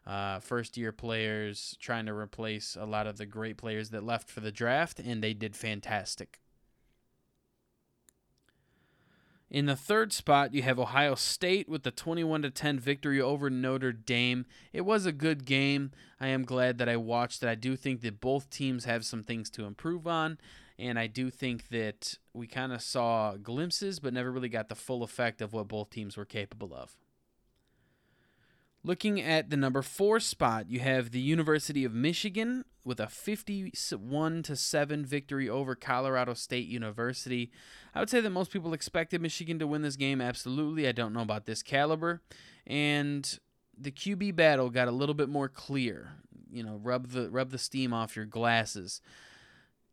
uh, 0.06 0.40
first 0.40 0.78
year 0.78 0.92
players 0.92 1.76
trying 1.80 2.06
to 2.06 2.14
replace 2.14 2.74
a 2.80 2.86
lot 2.86 3.06
of 3.06 3.18
the 3.18 3.26
great 3.26 3.58
players 3.58 3.90
that 3.90 4.02
left 4.02 4.30
for 4.30 4.40
the 4.40 4.52
draft, 4.52 4.98
and 4.98 5.22
they 5.22 5.34
did 5.34 5.54
fantastic. 5.54 6.40
In 9.50 9.66
the 9.66 9.76
third 9.76 10.12
spot, 10.12 10.54
you 10.54 10.62
have 10.62 10.80
Ohio 10.80 11.14
State 11.14 11.68
with 11.68 11.82
the 11.82 11.90
21 11.90 12.42
to 12.42 12.50
10 12.50 12.80
victory 12.80 13.20
over 13.20 13.50
Notre 13.50 13.92
Dame. 13.92 14.46
It 14.72 14.80
was 14.80 15.04
a 15.04 15.12
good 15.12 15.44
game. 15.44 15.92
I 16.18 16.28
am 16.28 16.44
glad 16.44 16.78
that 16.78 16.88
I 16.88 16.96
watched 16.96 17.42
it. 17.42 17.48
I 17.48 17.54
do 17.54 17.76
think 17.76 18.00
that 18.00 18.22
both 18.22 18.48
teams 18.48 18.86
have 18.86 19.04
some 19.04 19.22
things 19.22 19.50
to 19.50 19.66
improve 19.66 20.06
on 20.06 20.38
and 20.78 20.98
I 20.98 21.06
do 21.06 21.30
think 21.30 21.68
that 21.68 22.18
we 22.32 22.46
kind 22.46 22.72
of 22.72 22.82
saw 22.82 23.36
glimpses, 23.36 24.00
but 24.00 24.12
never 24.12 24.30
really 24.30 24.48
got 24.48 24.68
the 24.68 24.74
full 24.74 25.02
effect 25.02 25.40
of 25.40 25.52
what 25.52 25.68
both 25.68 25.90
teams 25.90 26.16
were 26.16 26.24
capable 26.24 26.74
of. 26.74 26.96
Looking 28.86 29.18
at 29.18 29.48
the 29.48 29.56
number 29.56 29.80
four 29.80 30.20
spot, 30.20 30.68
you 30.68 30.80
have 30.80 31.10
the 31.10 31.20
University 31.20 31.84
of 31.84 31.94
Michigan 31.94 32.66
with 32.84 33.00
a 33.00 33.06
51 33.06 34.42
to 34.42 34.56
7 34.56 35.06
victory 35.06 35.48
over 35.48 35.74
Colorado 35.74 36.34
State 36.34 36.68
University. 36.68 37.50
I 37.94 38.00
would 38.00 38.10
say 38.10 38.20
that 38.20 38.28
most 38.28 38.50
people 38.50 38.74
expected 38.74 39.22
Michigan 39.22 39.58
to 39.60 39.66
win 39.66 39.80
this 39.80 39.96
game. 39.96 40.20
Absolutely. 40.20 40.86
I 40.86 40.92
don't 40.92 41.14
know 41.14 41.22
about 41.22 41.46
this 41.46 41.62
caliber. 41.62 42.20
And 42.66 43.38
the 43.76 43.90
QB 43.90 44.36
battle 44.36 44.68
got 44.68 44.88
a 44.88 44.92
little 44.92 45.14
bit 45.14 45.30
more 45.30 45.48
clear. 45.48 46.12
You 46.50 46.62
know, 46.62 46.78
rub 46.82 47.08
the 47.08 47.30
rub 47.30 47.50
the 47.50 47.58
steam 47.58 47.94
off 47.94 48.16
your 48.16 48.26
glasses. 48.26 49.00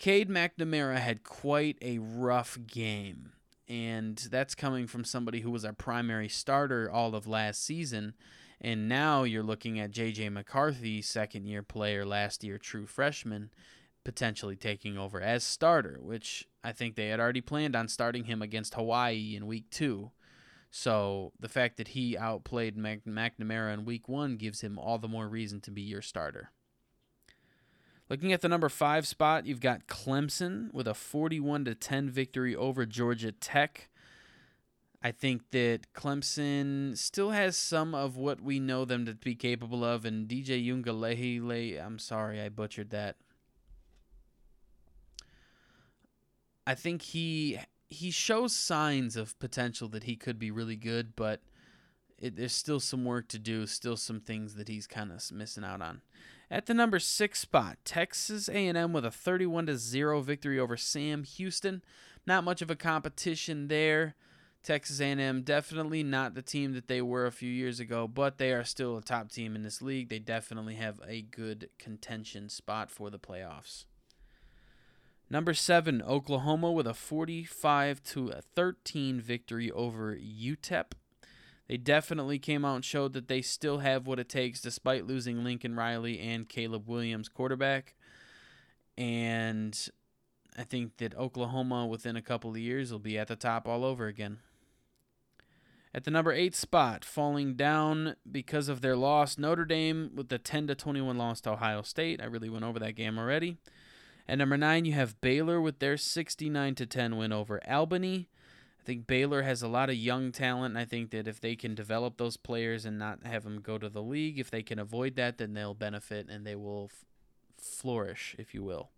Cade 0.01 0.29
McNamara 0.29 0.97
had 0.97 1.23
quite 1.23 1.77
a 1.79 1.99
rough 1.99 2.57
game, 2.65 3.33
and 3.67 4.17
that's 4.31 4.55
coming 4.55 4.87
from 4.87 5.03
somebody 5.03 5.41
who 5.41 5.51
was 5.51 5.63
our 5.63 5.73
primary 5.73 6.27
starter 6.27 6.89
all 6.89 7.13
of 7.13 7.27
last 7.27 7.63
season. 7.63 8.15
And 8.59 8.89
now 8.89 9.21
you're 9.21 9.43
looking 9.43 9.79
at 9.79 9.91
J.J. 9.91 10.29
McCarthy, 10.29 11.03
second 11.03 11.45
year 11.45 11.61
player, 11.61 12.03
last 12.03 12.43
year 12.43 12.57
true 12.57 12.87
freshman, 12.87 13.51
potentially 14.03 14.55
taking 14.55 14.97
over 14.97 15.21
as 15.21 15.43
starter, 15.43 15.99
which 16.01 16.47
I 16.63 16.71
think 16.71 16.95
they 16.95 17.09
had 17.09 17.19
already 17.19 17.41
planned 17.41 17.75
on 17.75 17.87
starting 17.87 18.23
him 18.23 18.41
against 18.41 18.73
Hawaii 18.73 19.35
in 19.35 19.45
week 19.45 19.69
two. 19.69 20.09
So 20.71 21.31
the 21.39 21.47
fact 21.47 21.77
that 21.77 21.89
he 21.89 22.17
outplayed 22.17 22.75
McNamara 22.75 23.71
in 23.71 23.85
week 23.85 24.09
one 24.09 24.37
gives 24.37 24.61
him 24.61 24.79
all 24.79 24.97
the 24.97 25.07
more 25.07 25.27
reason 25.27 25.61
to 25.61 25.69
be 25.69 25.83
your 25.83 26.01
starter. 26.01 26.49
Looking 28.11 28.33
at 28.33 28.41
the 28.41 28.49
number 28.49 28.67
five 28.67 29.07
spot, 29.07 29.45
you've 29.45 29.61
got 29.61 29.87
Clemson 29.87 30.73
with 30.73 30.85
a 30.85 30.93
41 30.93 31.63
to 31.63 31.73
10 31.73 32.09
victory 32.09 32.53
over 32.53 32.85
Georgia 32.85 33.31
Tech. 33.31 33.87
I 35.01 35.11
think 35.13 35.49
that 35.51 35.93
Clemson 35.93 36.97
still 36.97 37.29
has 37.29 37.55
some 37.55 37.95
of 37.95 38.17
what 38.17 38.41
we 38.41 38.59
know 38.59 38.83
them 38.83 39.05
to 39.05 39.13
be 39.13 39.33
capable 39.33 39.85
of, 39.85 40.03
and 40.03 40.27
DJ 40.27 40.61
Uiagalelei, 40.61 41.81
I'm 41.81 41.97
sorry 41.97 42.41
I 42.41 42.49
butchered 42.49 42.89
that. 42.89 43.15
I 46.67 46.75
think 46.75 47.03
he 47.03 47.59
he 47.87 48.11
shows 48.11 48.53
signs 48.53 49.15
of 49.15 49.39
potential 49.39 49.87
that 49.87 50.03
he 50.03 50.17
could 50.17 50.37
be 50.37 50.51
really 50.51 50.75
good, 50.75 51.15
but 51.15 51.43
it, 52.17 52.35
there's 52.35 52.51
still 52.51 52.81
some 52.81 53.05
work 53.05 53.29
to 53.29 53.39
do, 53.39 53.65
still 53.65 53.95
some 53.95 54.19
things 54.19 54.55
that 54.55 54.67
he's 54.67 54.85
kind 54.85 55.13
of 55.13 55.31
missing 55.31 55.63
out 55.63 55.81
on. 55.81 56.01
At 56.51 56.65
the 56.65 56.73
number 56.73 56.99
six 56.99 57.39
spot, 57.39 57.77
Texas 57.85 58.49
A&M 58.49 58.91
with 58.91 59.05
a 59.05 59.09
31 59.09 59.67
to 59.67 59.77
zero 59.77 60.19
victory 60.19 60.59
over 60.59 60.75
Sam 60.75 61.23
Houston. 61.23 61.81
Not 62.27 62.43
much 62.43 62.61
of 62.61 62.69
a 62.69 62.75
competition 62.75 63.69
there. 63.69 64.15
Texas 64.61 64.99
A&M 64.99 65.43
definitely 65.43 66.03
not 66.03 66.35
the 66.35 66.41
team 66.41 66.73
that 66.73 66.89
they 66.89 67.01
were 67.01 67.25
a 67.25 67.31
few 67.31 67.49
years 67.49 67.79
ago, 67.79 68.05
but 68.05 68.37
they 68.37 68.51
are 68.51 68.65
still 68.65 68.97
a 68.97 69.01
top 69.01 69.31
team 69.31 69.55
in 69.55 69.63
this 69.63 69.81
league. 69.81 70.09
They 70.09 70.19
definitely 70.19 70.75
have 70.75 70.99
a 71.07 71.21
good 71.21 71.69
contention 71.79 72.49
spot 72.49 72.91
for 72.91 73.09
the 73.09 73.17
playoffs. 73.17 73.85
Number 75.29 75.53
7, 75.53 76.01
Oklahoma 76.01 76.69
with 76.73 76.85
a 76.85 76.93
45 76.93 78.03
to 78.03 78.27
a 78.27 78.41
13 78.41 79.21
victory 79.21 79.71
over 79.71 80.17
UTEP. 80.17 80.91
They 81.71 81.77
definitely 81.77 82.37
came 82.37 82.65
out 82.65 82.75
and 82.75 82.83
showed 82.83 83.13
that 83.13 83.29
they 83.29 83.41
still 83.41 83.77
have 83.77 84.05
what 84.05 84.19
it 84.19 84.27
takes 84.27 84.59
despite 84.59 85.07
losing 85.07 85.41
Lincoln 85.41 85.73
Riley 85.73 86.19
and 86.19 86.49
Caleb 86.49 86.85
Williams 86.85 87.29
quarterback. 87.29 87.95
And 88.97 89.79
I 90.57 90.63
think 90.63 90.97
that 90.97 91.15
Oklahoma 91.15 91.87
within 91.87 92.17
a 92.17 92.21
couple 92.21 92.51
of 92.51 92.57
years 92.57 92.91
will 92.91 92.99
be 92.99 93.17
at 93.17 93.29
the 93.29 93.37
top 93.37 93.69
all 93.69 93.85
over 93.85 94.07
again. 94.07 94.39
At 95.93 96.03
the 96.03 96.11
number 96.11 96.33
eight 96.33 96.55
spot, 96.55 97.05
falling 97.05 97.53
down 97.53 98.17
because 98.29 98.67
of 98.67 98.81
their 98.81 98.97
loss, 98.97 99.37
Notre 99.37 99.63
Dame 99.63 100.11
with 100.13 100.27
the 100.27 100.39
10 100.39 100.67
to 100.67 100.75
21 100.75 101.17
loss 101.17 101.39
to 101.39 101.51
Ohio 101.51 101.83
State. 101.83 102.21
I 102.21 102.25
really 102.25 102.49
went 102.49 102.65
over 102.65 102.79
that 102.79 102.97
game 102.97 103.17
already. 103.17 103.55
At 104.27 104.39
number 104.39 104.57
nine, 104.57 104.83
you 104.83 104.91
have 104.91 105.21
Baylor 105.21 105.61
with 105.61 105.79
their 105.79 105.95
69 105.95 106.75
to 106.75 106.85
10 106.85 107.15
win 107.15 107.31
over 107.31 107.61
Albany. 107.65 108.27
I 108.81 108.83
think 108.83 109.05
Baylor 109.05 109.43
has 109.43 109.61
a 109.61 109.67
lot 109.67 109.91
of 109.91 109.95
young 109.95 110.31
talent, 110.31 110.71
and 110.71 110.77
I 110.79 110.85
think 110.85 111.11
that 111.11 111.27
if 111.27 111.39
they 111.39 111.55
can 111.55 111.75
develop 111.75 112.17
those 112.17 112.35
players 112.35 112.83
and 112.83 112.97
not 112.97 113.23
have 113.23 113.43
them 113.43 113.61
go 113.61 113.77
to 113.77 113.89
the 113.89 114.01
league, 114.01 114.39
if 114.39 114.49
they 114.49 114.63
can 114.63 114.79
avoid 114.79 115.15
that, 115.17 115.37
then 115.37 115.53
they'll 115.53 115.75
benefit 115.75 116.27
and 116.27 116.47
they 116.47 116.55
will 116.55 116.89
f- 116.91 117.05
flourish, 117.63 118.35
if 118.39 118.55
you 118.55 118.63
will. 118.63 118.89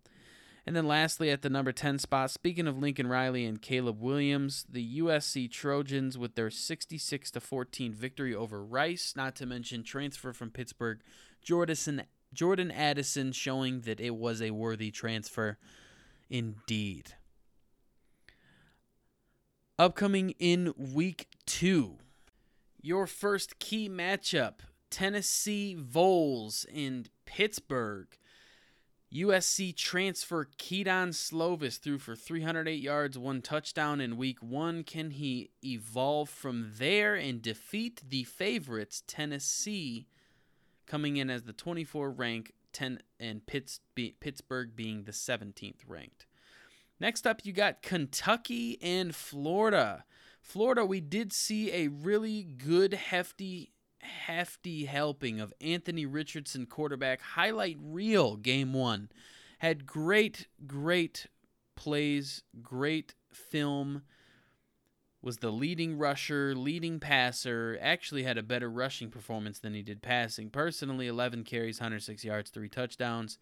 And 0.66 0.74
then 0.74 0.86
lastly, 0.86 1.30
at 1.30 1.42
the 1.42 1.50
number 1.50 1.70
10 1.70 1.98
spot, 1.98 2.30
speaking 2.30 2.66
of 2.66 2.78
Lincoln 2.78 3.06
Riley 3.06 3.44
and 3.44 3.60
Caleb 3.60 4.00
Williams, 4.00 4.64
the 4.66 5.00
USC 5.00 5.50
Trojans 5.50 6.16
with 6.16 6.34
their 6.34 6.48
66 6.48 7.30
to 7.32 7.40
14 7.40 7.92
victory 7.92 8.34
over 8.34 8.64
Rice, 8.64 9.12
not 9.14 9.36
to 9.36 9.44
mention 9.44 9.82
transfer 9.82 10.32
from 10.32 10.50
Pittsburgh, 10.50 11.00
Jordan, 11.42 12.04
Jordan 12.32 12.70
Addison 12.70 13.32
showing 13.32 13.82
that 13.82 14.00
it 14.00 14.16
was 14.16 14.40
a 14.40 14.52
worthy 14.52 14.90
transfer 14.90 15.58
indeed. 16.30 17.12
Upcoming 19.76 20.30
in 20.38 20.72
week 20.78 21.26
two, 21.46 21.96
your 22.80 23.08
first 23.08 23.58
key 23.58 23.88
matchup 23.88 24.60
Tennessee 24.88 25.74
Vols 25.74 26.64
in 26.72 27.06
Pittsburgh. 27.26 28.06
USC 29.12 29.74
transfer 29.74 30.48
Kedon 30.58 31.10
Slovis 31.10 31.80
threw 31.80 31.98
for 31.98 32.14
308 32.14 32.80
yards, 32.80 33.18
one 33.18 33.42
touchdown 33.42 34.00
in 34.00 34.16
week 34.16 34.40
one. 34.40 34.84
Can 34.84 35.10
he 35.10 35.50
evolve 35.64 36.28
from 36.28 36.70
there 36.76 37.16
and 37.16 37.42
defeat 37.42 38.00
the 38.08 38.22
favorites, 38.22 39.02
Tennessee, 39.08 40.06
coming 40.86 41.16
in 41.16 41.28
as 41.30 41.42
the 41.42 41.52
24 41.52 42.12
rank, 42.12 42.52
10 42.72 43.00
and 43.18 43.44
Pitts, 43.44 43.80
Pittsburgh 43.96 44.76
being 44.76 45.02
the 45.02 45.10
17th 45.10 45.80
ranked. 45.88 46.26
Next 47.00 47.26
up, 47.26 47.40
you 47.44 47.52
got 47.52 47.82
Kentucky 47.82 48.78
and 48.80 49.14
Florida. 49.14 50.04
Florida, 50.40 50.84
we 50.84 51.00
did 51.00 51.32
see 51.32 51.72
a 51.72 51.88
really 51.88 52.42
good, 52.42 52.94
hefty 52.94 53.72
hefty 54.04 54.84
helping 54.84 55.40
of 55.40 55.52
Anthony 55.60 56.06
Richardson, 56.06 56.66
quarterback, 56.66 57.20
highlight 57.20 57.78
reel 57.80 58.36
game 58.36 58.72
one. 58.72 59.08
Had 59.58 59.86
great, 59.86 60.46
great 60.66 61.26
plays, 61.74 62.42
great 62.62 63.14
film. 63.32 64.02
Was 65.22 65.38
the 65.38 65.50
leading 65.50 65.96
rusher, 65.96 66.54
leading 66.54 67.00
passer, 67.00 67.78
actually 67.80 68.24
had 68.24 68.36
a 68.36 68.42
better 68.42 68.70
rushing 68.70 69.10
performance 69.10 69.58
than 69.58 69.72
he 69.72 69.82
did 69.82 70.02
passing. 70.02 70.50
Personally, 70.50 71.06
11 71.06 71.44
carries, 71.44 71.80
106 71.80 72.24
yards, 72.24 72.50
three 72.50 72.68
touchdowns. 72.68 73.38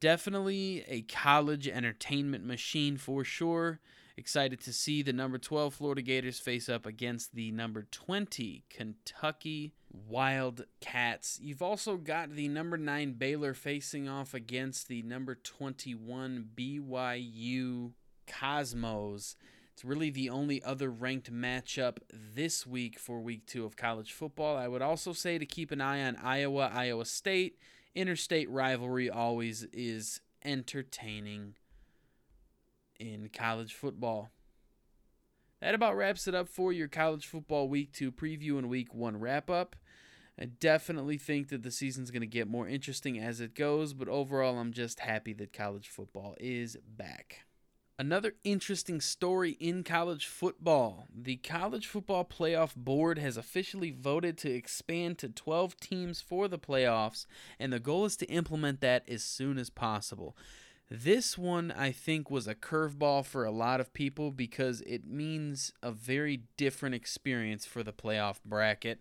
Definitely 0.00 0.84
a 0.88 1.02
college 1.02 1.66
entertainment 1.66 2.44
machine 2.44 2.96
for 2.96 3.24
sure. 3.24 3.80
Excited 4.18 4.60
to 4.60 4.72
see 4.72 5.02
the 5.02 5.12
number 5.12 5.36
12 5.36 5.74
Florida 5.74 6.02
Gators 6.02 6.38
face 6.38 6.68
up 6.68 6.86
against 6.86 7.34
the 7.34 7.50
number 7.50 7.86
20 7.90 8.64
Kentucky 8.70 9.74
Wildcats. 10.08 11.38
You've 11.42 11.62
also 11.62 11.96
got 11.96 12.30
the 12.30 12.48
number 12.48 12.76
9 12.76 13.12
Baylor 13.12 13.52
facing 13.52 14.08
off 14.08 14.32
against 14.32 14.88
the 14.88 15.02
number 15.02 15.34
21 15.34 16.48
BYU 16.56 17.92
Cosmos. 18.26 19.36
It's 19.74 19.84
really 19.84 20.08
the 20.08 20.30
only 20.30 20.62
other 20.64 20.90
ranked 20.90 21.30
matchup 21.30 21.98
this 22.10 22.66
week 22.66 22.98
for 22.98 23.20
week 23.20 23.46
two 23.46 23.66
of 23.66 23.76
college 23.76 24.14
football. 24.14 24.56
I 24.56 24.68
would 24.68 24.80
also 24.80 25.12
say 25.12 25.36
to 25.36 25.44
keep 25.44 25.70
an 25.70 25.82
eye 25.82 26.02
on 26.02 26.16
Iowa, 26.16 26.70
Iowa 26.72 27.04
State. 27.04 27.58
Interstate 27.96 28.50
rivalry 28.50 29.08
always 29.08 29.62
is 29.72 30.20
entertaining 30.44 31.54
in 33.00 33.30
college 33.32 33.72
football. 33.72 34.28
That 35.62 35.74
about 35.74 35.96
wraps 35.96 36.28
it 36.28 36.34
up 36.34 36.46
for 36.46 36.74
your 36.74 36.88
college 36.88 37.26
football 37.26 37.70
week 37.70 37.92
two 37.92 38.12
preview 38.12 38.58
and 38.58 38.68
week 38.68 38.94
one 38.94 39.18
wrap 39.18 39.48
up. 39.48 39.76
I 40.38 40.44
definitely 40.44 41.16
think 41.16 41.48
that 41.48 41.62
the 41.62 41.70
season's 41.70 42.10
going 42.10 42.20
to 42.20 42.26
get 42.26 42.46
more 42.46 42.68
interesting 42.68 43.18
as 43.18 43.40
it 43.40 43.54
goes, 43.54 43.94
but 43.94 44.08
overall, 44.08 44.58
I'm 44.58 44.74
just 44.74 45.00
happy 45.00 45.32
that 45.32 45.54
college 45.54 45.88
football 45.88 46.36
is 46.38 46.76
back. 46.86 47.45
Another 47.98 48.34
interesting 48.44 49.00
story 49.00 49.52
in 49.52 49.82
college 49.82 50.26
football. 50.26 51.06
The 51.14 51.36
College 51.36 51.86
Football 51.86 52.26
Playoff 52.26 52.76
Board 52.76 53.18
has 53.18 53.38
officially 53.38 53.90
voted 53.90 54.36
to 54.38 54.52
expand 54.52 55.16
to 55.18 55.30
12 55.30 55.80
teams 55.80 56.20
for 56.20 56.46
the 56.46 56.58
playoffs, 56.58 57.24
and 57.58 57.72
the 57.72 57.80
goal 57.80 58.04
is 58.04 58.14
to 58.18 58.26
implement 58.26 58.82
that 58.82 59.08
as 59.08 59.24
soon 59.24 59.56
as 59.56 59.70
possible. 59.70 60.36
This 60.90 61.38
one, 61.38 61.72
I 61.72 61.90
think, 61.90 62.30
was 62.30 62.46
a 62.46 62.54
curveball 62.54 63.24
for 63.24 63.46
a 63.46 63.50
lot 63.50 63.80
of 63.80 63.94
people 63.94 64.30
because 64.30 64.82
it 64.82 65.06
means 65.06 65.72
a 65.82 65.90
very 65.90 66.42
different 66.58 66.94
experience 66.94 67.64
for 67.64 67.82
the 67.82 67.94
playoff 67.94 68.36
bracket. 68.44 69.00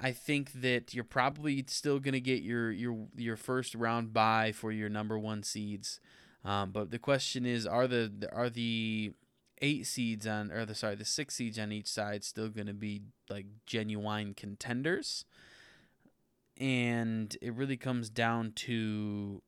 I 0.00 0.10
think 0.10 0.50
that 0.62 0.94
you're 0.94 1.04
probably 1.04 1.64
still 1.68 2.00
going 2.00 2.14
to 2.14 2.20
get 2.20 2.42
your 2.42 2.72
your 2.72 3.06
your 3.16 3.36
first 3.36 3.76
round 3.76 4.12
bye 4.12 4.50
for 4.52 4.72
your 4.72 4.88
number 4.88 5.16
one 5.18 5.44
seeds, 5.44 6.00
um, 6.46 6.70
but 6.70 6.92
the 6.92 6.98
question 7.00 7.44
is, 7.44 7.66
are 7.66 7.88
the 7.88 8.28
are 8.32 8.48
the 8.48 9.12
eight 9.60 9.84
seeds 9.86 10.28
on 10.28 10.52
or 10.52 10.64
the 10.64 10.76
sorry 10.76 10.94
the 10.94 11.04
six 11.04 11.34
seeds 11.34 11.58
on 11.58 11.72
each 11.72 11.88
side 11.88 12.22
still 12.22 12.48
going 12.48 12.68
to 12.68 12.72
be 12.72 13.02
like 13.28 13.46
genuine 13.66 14.32
contenders? 14.32 15.24
And 16.58 17.36
it 17.42 17.52
really 17.52 17.76
comes 17.76 18.08
down 18.08 18.52
to 18.52 19.42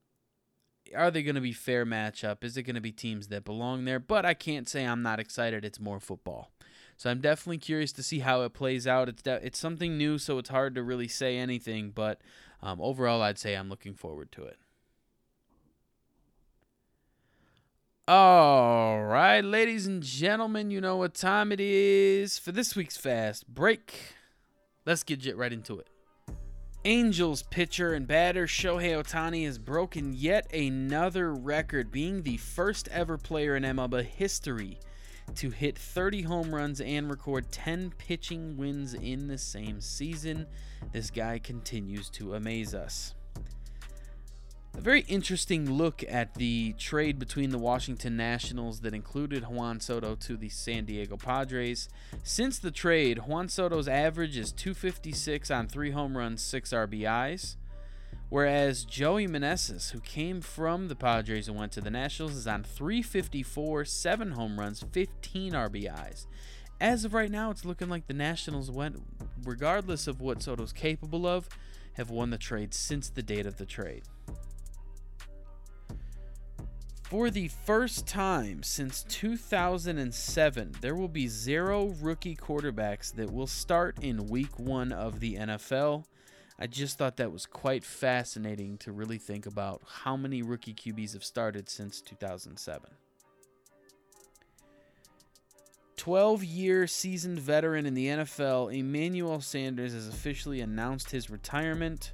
are 0.97 1.11
they 1.13 1.23
going 1.23 1.37
to 1.37 1.41
be 1.41 1.53
fair 1.53 1.87
matchup? 1.87 2.43
Is 2.43 2.57
it 2.57 2.65
going 2.65 2.75
to 2.75 2.81
be 2.81 2.91
teams 2.91 3.29
that 3.29 3.45
belong 3.45 3.85
there? 3.85 4.01
But 4.01 4.27
I 4.27 4.35
can't 4.35 4.69
say 4.69 4.85
I'm 4.85 5.03
not 5.03 5.21
excited. 5.21 5.65
It's 5.65 5.79
more 5.79 6.01
football. 6.01 6.51
So 6.97 7.11
I'm 7.11 7.21
definitely 7.21 7.59
curious 7.59 7.93
to 7.93 8.03
see 8.03 8.19
how 8.19 8.43
it 8.43 8.55
plays 8.55 8.89
out. 8.89 9.09
It's 9.09 9.23
de- 9.23 9.47
it's 9.47 9.59
something 9.59 9.97
new, 9.97 10.19
so 10.19 10.39
it's 10.39 10.49
hard 10.49 10.75
to 10.75 10.83
really 10.83 11.07
say 11.07 11.39
anything. 11.39 11.91
But 11.91 12.21
um, 12.61 12.81
overall, 12.81 13.23
I'd 13.23 13.39
say 13.39 13.55
I'm 13.55 13.69
looking 13.69 13.95
forward 13.95 14.33
to 14.33 14.43
it. 14.43 14.59
All 18.09 19.05
right, 19.05 19.45
ladies 19.45 19.87
and 19.87 20.03
gentlemen, 20.03 20.71
you 20.71 20.81
know 20.81 20.97
what 20.97 21.13
time 21.13 21.53
it 21.53 21.61
is 21.61 22.39
for 22.39 22.53
this 22.53 22.75
week's 22.75 22.97
fast 22.97 23.47
break. 23.47 24.15
Let's 24.87 25.03
get 25.03 25.37
right 25.37 25.53
into 25.53 25.79
it. 25.79 25.89
Angels 26.87 27.43
pitcher 27.43 27.93
and 27.93 28.07
batter 28.07 28.47
Shohei 28.47 28.99
Ohtani 28.99 29.45
has 29.45 29.59
broken 29.59 30.15
yet 30.15 30.51
another 30.55 31.35
record, 31.35 31.93
being 31.93 32.23
the 32.23 32.39
first 32.39 32.89
ever 32.89 33.19
player 33.19 33.57
in 33.57 33.63
MLB 33.63 34.05
history 34.05 34.79
to 35.35 35.51
hit 35.51 35.77
30 35.77 36.23
home 36.23 36.55
runs 36.55 36.81
and 36.81 37.11
record 37.11 37.53
10 37.53 37.93
pitching 37.99 38.57
wins 38.57 38.95
in 38.95 39.29
the 39.29 39.37
same 39.37 39.83
season. 39.83 40.47
This 40.93 41.11
guy 41.11 41.39
continues 41.41 42.09
to 42.13 42.37
amaze 42.37 42.75
us. 42.75 43.15
A 44.79 44.81
very 44.81 45.01
interesting 45.09 45.69
look 45.69 46.05
at 46.09 46.35
the 46.35 46.73
trade 46.79 47.19
between 47.19 47.51
the 47.51 47.59
Washington 47.59 48.17
Nationals 48.17 48.81
that 48.83 48.95
included 48.95 49.43
Juan 49.49 49.81
Soto 49.81 50.15
to 50.15 50.37
the 50.37 50.49
San 50.49 50.85
Diego 50.85 51.17
Padres. 51.17 51.89
Since 52.23 52.61
the 52.61 52.71
trade, 52.71 53.27
Juan 53.27 53.49
Soto's 53.49 53.89
average 53.89 54.37
is 54.37 54.53
256 54.53 55.51
on 55.51 55.67
three 55.67 55.91
home 55.91 56.17
runs, 56.17 56.43
six 56.43 56.73
RBIs. 56.73 57.57
Whereas 58.29 58.85
Joey 58.85 59.27
Meneses, 59.27 59.91
who 59.91 59.99
came 59.99 60.41
from 60.41 60.87
the 60.87 60.95
Padres 60.95 61.49
and 61.49 61.59
went 61.59 61.73
to 61.73 61.81
the 61.81 61.91
Nationals, 61.91 62.37
is 62.37 62.47
on 62.47 62.63
354, 62.63 63.85
seven 63.85 64.31
home 64.33 64.61
runs, 64.61 64.85
15 64.93 65.55
RBIs. 65.55 66.27
As 66.81 67.05
of 67.05 67.15
right 67.15 67.33
now, 67.33 67.51
it's 67.51 67.65
looking 67.65 67.89
like 67.89 68.07
the 68.07 68.15
Nationals 68.15 68.71
went, 68.71 69.03
regardless 69.43 70.07
of 70.07 70.21
what 70.21 70.41
Soto's 70.41 70.73
capable 70.73 71.27
of, 71.27 71.49
have 71.95 72.11
won 72.11 72.31
the 72.31 72.39
trade 72.39 72.73
since 72.73 73.11
the 73.11 73.25
date 73.25 73.45
of 73.45 73.57
the 73.57 73.67
trade. 73.67 74.05
For 77.09 77.31
the 77.31 77.49
first 77.49 78.07
time 78.07 78.63
since 78.63 79.03
2007, 79.05 80.73
there 80.83 80.95
will 80.95 81.09
be 81.09 81.27
zero 81.27 81.95
rookie 82.03 82.37
quarterbacks 82.37 83.15
that 83.15 83.33
will 83.33 83.47
start 83.47 83.97
in 84.03 84.27
week 84.27 84.59
one 84.59 84.93
of 84.93 85.19
the 85.19 85.37
NFL. 85.37 86.05
I 86.59 86.67
just 86.67 86.99
thought 86.99 87.17
that 87.17 87.33
was 87.33 87.47
quite 87.47 87.83
fascinating 87.83 88.77
to 88.79 88.93
really 88.93 89.17
think 89.17 89.47
about 89.47 89.81
how 89.87 90.19
many 90.19 90.43
rookie 90.43 90.75
QBs 90.75 91.15
have 91.15 91.25
started 91.25 91.71
since 91.71 92.03
2007. 92.03 92.91
12 95.97 96.45
year 96.45 96.87
seasoned 96.87 97.41
veteran 97.41 97.87
in 97.87 97.95
the 97.95 98.07
NFL, 98.09 98.79
Emmanuel 98.79 99.41
Sanders 99.41 99.95
has 99.95 100.09
officially 100.09 100.61
announced 100.61 101.11
his 101.11 101.31
retirement. 101.31 102.13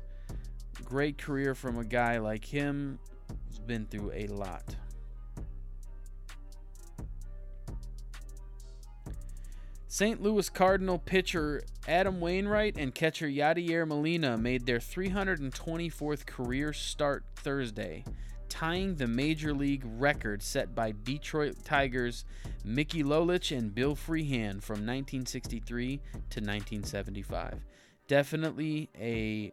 Great 0.84 1.18
career 1.18 1.56
from 1.56 1.78
a 1.78 1.84
guy 1.84 2.18
like 2.18 2.44
him 2.44 3.00
who's 3.48 3.58
been 3.58 3.86
through 3.86 4.12
a 4.14 4.28
lot. 4.28 4.76
St. 9.94 10.20
Louis 10.20 10.50
Cardinal 10.50 10.98
pitcher 10.98 11.62
Adam 11.86 12.20
Wainwright 12.20 12.76
and 12.76 12.92
catcher 12.92 13.28
Yadier 13.28 13.86
Molina 13.86 14.36
made 14.36 14.66
their 14.66 14.80
324th 14.80 16.26
career 16.26 16.72
start 16.72 17.22
Thursday, 17.36 18.02
tying 18.48 18.96
the 18.96 19.06
major 19.06 19.54
league 19.54 19.84
record 19.86 20.42
set 20.42 20.74
by 20.74 20.92
Detroit 21.04 21.58
Tigers 21.64 22.24
Mickey 22.64 23.04
Lolich 23.04 23.56
and 23.56 23.72
Bill 23.72 23.94
Freehan 23.94 24.60
from 24.60 24.78
1963 24.78 25.98
to 25.98 26.40
1975. 26.40 27.64
Definitely 28.08 28.90
a 28.98 29.52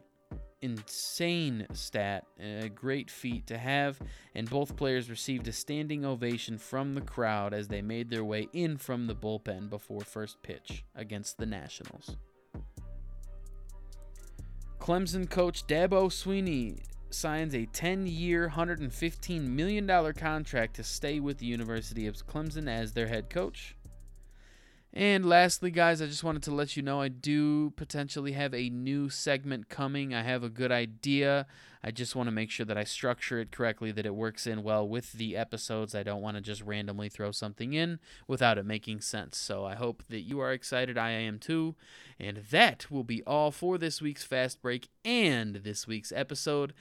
insane 0.62 1.66
stat, 1.72 2.24
a 2.40 2.68
great 2.68 3.10
feat 3.10 3.46
to 3.48 3.58
have, 3.58 4.00
and 4.34 4.48
both 4.48 4.76
players 4.76 5.10
received 5.10 5.48
a 5.48 5.52
standing 5.52 6.04
ovation 6.04 6.56
from 6.56 6.94
the 6.94 7.00
crowd 7.00 7.52
as 7.52 7.68
they 7.68 7.82
made 7.82 8.08
their 8.08 8.24
way 8.24 8.48
in 8.52 8.76
from 8.78 9.06
the 9.06 9.14
bullpen 9.14 9.68
before 9.68 10.00
first 10.00 10.42
pitch 10.42 10.84
against 10.94 11.36
the 11.36 11.46
Nationals. 11.46 12.16
Clemson 14.78 15.28
coach 15.28 15.66
Dabo 15.66 16.10
Swinney 16.10 16.82
signs 17.10 17.54
a 17.54 17.66
10 17.66 18.06
year, 18.06 18.52
$115 18.54 19.48
million 19.48 20.12
contract 20.14 20.76
to 20.76 20.82
stay 20.82 21.20
with 21.20 21.38
the 21.38 21.46
University 21.46 22.06
of 22.06 22.16
Clemson 22.26 22.68
as 22.68 22.92
their 22.92 23.06
head 23.06 23.30
coach. 23.30 23.76
And 24.94 25.24
lastly, 25.24 25.70
guys, 25.70 26.02
I 26.02 26.06
just 26.06 26.22
wanted 26.22 26.42
to 26.42 26.54
let 26.54 26.76
you 26.76 26.82
know 26.82 27.00
I 27.00 27.08
do 27.08 27.70
potentially 27.76 28.32
have 28.32 28.52
a 28.52 28.68
new 28.68 29.08
segment 29.08 29.70
coming. 29.70 30.12
I 30.12 30.22
have 30.22 30.42
a 30.42 30.50
good 30.50 30.70
idea. 30.70 31.46
I 31.82 31.90
just 31.90 32.14
want 32.14 32.26
to 32.26 32.32
make 32.32 32.50
sure 32.50 32.66
that 32.66 32.76
I 32.76 32.84
structure 32.84 33.40
it 33.40 33.50
correctly, 33.50 33.90
that 33.90 34.04
it 34.04 34.14
works 34.14 34.46
in 34.46 34.62
well 34.62 34.86
with 34.86 35.12
the 35.12 35.34
episodes. 35.34 35.94
I 35.94 36.02
don't 36.02 36.20
want 36.20 36.36
to 36.36 36.42
just 36.42 36.60
randomly 36.60 37.08
throw 37.08 37.32
something 37.32 37.72
in 37.72 38.00
without 38.28 38.58
it 38.58 38.66
making 38.66 39.00
sense. 39.00 39.38
So 39.38 39.64
I 39.64 39.76
hope 39.76 40.02
that 40.10 40.20
you 40.20 40.40
are 40.40 40.52
excited. 40.52 40.98
I 40.98 41.10
am 41.10 41.38
too. 41.38 41.74
And 42.20 42.42
that 42.50 42.90
will 42.90 43.04
be 43.04 43.22
all 43.22 43.50
for 43.50 43.78
this 43.78 44.02
week's 44.02 44.24
Fast 44.24 44.60
Break 44.60 44.90
and 45.06 45.56
this 45.56 45.86
week's 45.86 46.12
episode 46.12 46.74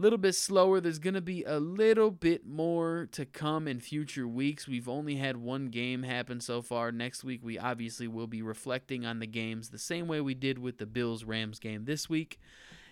little 0.00 0.18
bit 0.18 0.34
slower. 0.34 0.80
There's 0.80 0.98
going 0.98 1.14
to 1.14 1.20
be 1.20 1.42
a 1.44 1.58
little 1.58 2.10
bit 2.10 2.46
more 2.46 3.08
to 3.12 3.24
come 3.24 3.66
in 3.66 3.80
future 3.80 4.28
weeks. 4.28 4.68
We've 4.68 4.88
only 4.88 5.16
had 5.16 5.36
one 5.36 5.66
game 5.68 6.04
happen 6.04 6.40
so 6.40 6.62
far. 6.62 6.92
Next 6.92 7.24
week, 7.24 7.40
we 7.42 7.58
obviously 7.58 8.06
will 8.06 8.26
be 8.26 8.40
reflecting 8.40 9.04
on 9.04 9.18
the 9.18 9.26
games 9.26 9.70
the 9.70 9.78
same 9.78 10.06
way 10.06 10.20
we 10.20 10.34
did 10.34 10.58
with 10.58 10.78
the 10.78 10.86
Bills 10.86 11.24
Rams 11.24 11.58
game 11.58 11.84
this 11.84 12.08
week. 12.08 12.38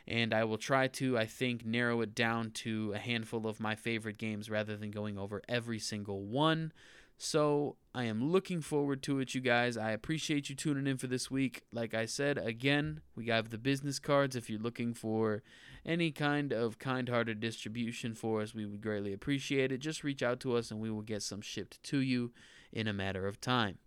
And 0.08 0.32
I 0.32 0.44
will 0.44 0.58
try 0.58 0.88
to, 0.88 1.18
I 1.18 1.26
think, 1.26 1.64
narrow 1.64 2.00
it 2.00 2.14
down 2.14 2.50
to 2.52 2.92
a 2.94 2.98
handful 2.98 3.46
of 3.46 3.60
my 3.60 3.74
favorite 3.74 4.18
games 4.18 4.48
rather 4.48 4.76
than 4.76 4.90
going 4.90 5.18
over 5.18 5.42
every 5.48 5.78
single 5.78 6.22
one. 6.22 6.72
So 7.18 7.76
I 7.94 8.04
am 8.04 8.30
looking 8.30 8.60
forward 8.60 9.02
to 9.04 9.20
it, 9.20 9.34
you 9.34 9.40
guys. 9.40 9.76
I 9.76 9.92
appreciate 9.92 10.50
you 10.50 10.54
tuning 10.54 10.86
in 10.86 10.98
for 10.98 11.06
this 11.06 11.30
week. 11.30 11.62
Like 11.72 11.94
I 11.94 12.04
said, 12.04 12.36
again, 12.36 13.00
we 13.14 13.28
have 13.28 13.48
the 13.48 13.58
business 13.58 13.98
cards 13.98 14.36
if 14.36 14.50
you're 14.50 14.60
looking 14.60 14.92
for 14.92 15.42
any 15.84 16.10
kind 16.10 16.52
of 16.52 16.78
kind 16.78 17.08
hearted 17.08 17.40
distribution 17.40 18.14
for 18.14 18.42
us, 18.42 18.54
we 18.54 18.66
would 18.66 18.82
greatly 18.82 19.12
appreciate 19.12 19.72
it. 19.72 19.78
Just 19.78 20.04
reach 20.04 20.22
out 20.22 20.40
to 20.40 20.56
us 20.56 20.70
and 20.70 20.80
we 20.80 20.90
will 20.90 21.02
get 21.02 21.22
some 21.22 21.40
shipped 21.40 21.82
to 21.84 21.98
you 21.98 22.32
in 22.72 22.86
a 22.86 22.92
matter 22.92 23.26
of 23.26 23.40
time. 23.40 23.78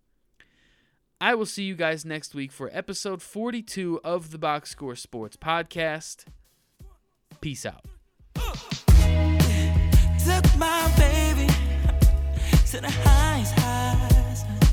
I 1.20 1.34
will 1.34 1.46
see 1.46 1.64
you 1.64 1.76
guys 1.76 2.04
next 2.04 2.34
week 2.34 2.50
for 2.50 2.70
episode 2.72 3.20
42 3.20 4.00
of 4.02 4.30
the 4.30 4.38
Box 4.38 4.70
Score 4.70 4.96
Sports 4.96 5.36
Podcast. 5.36 6.24
Peace 7.42 7.66
out. 7.66 7.84
To 12.70 12.80
the 12.80 12.88
highest 12.88 13.52
highs. 13.58 14.69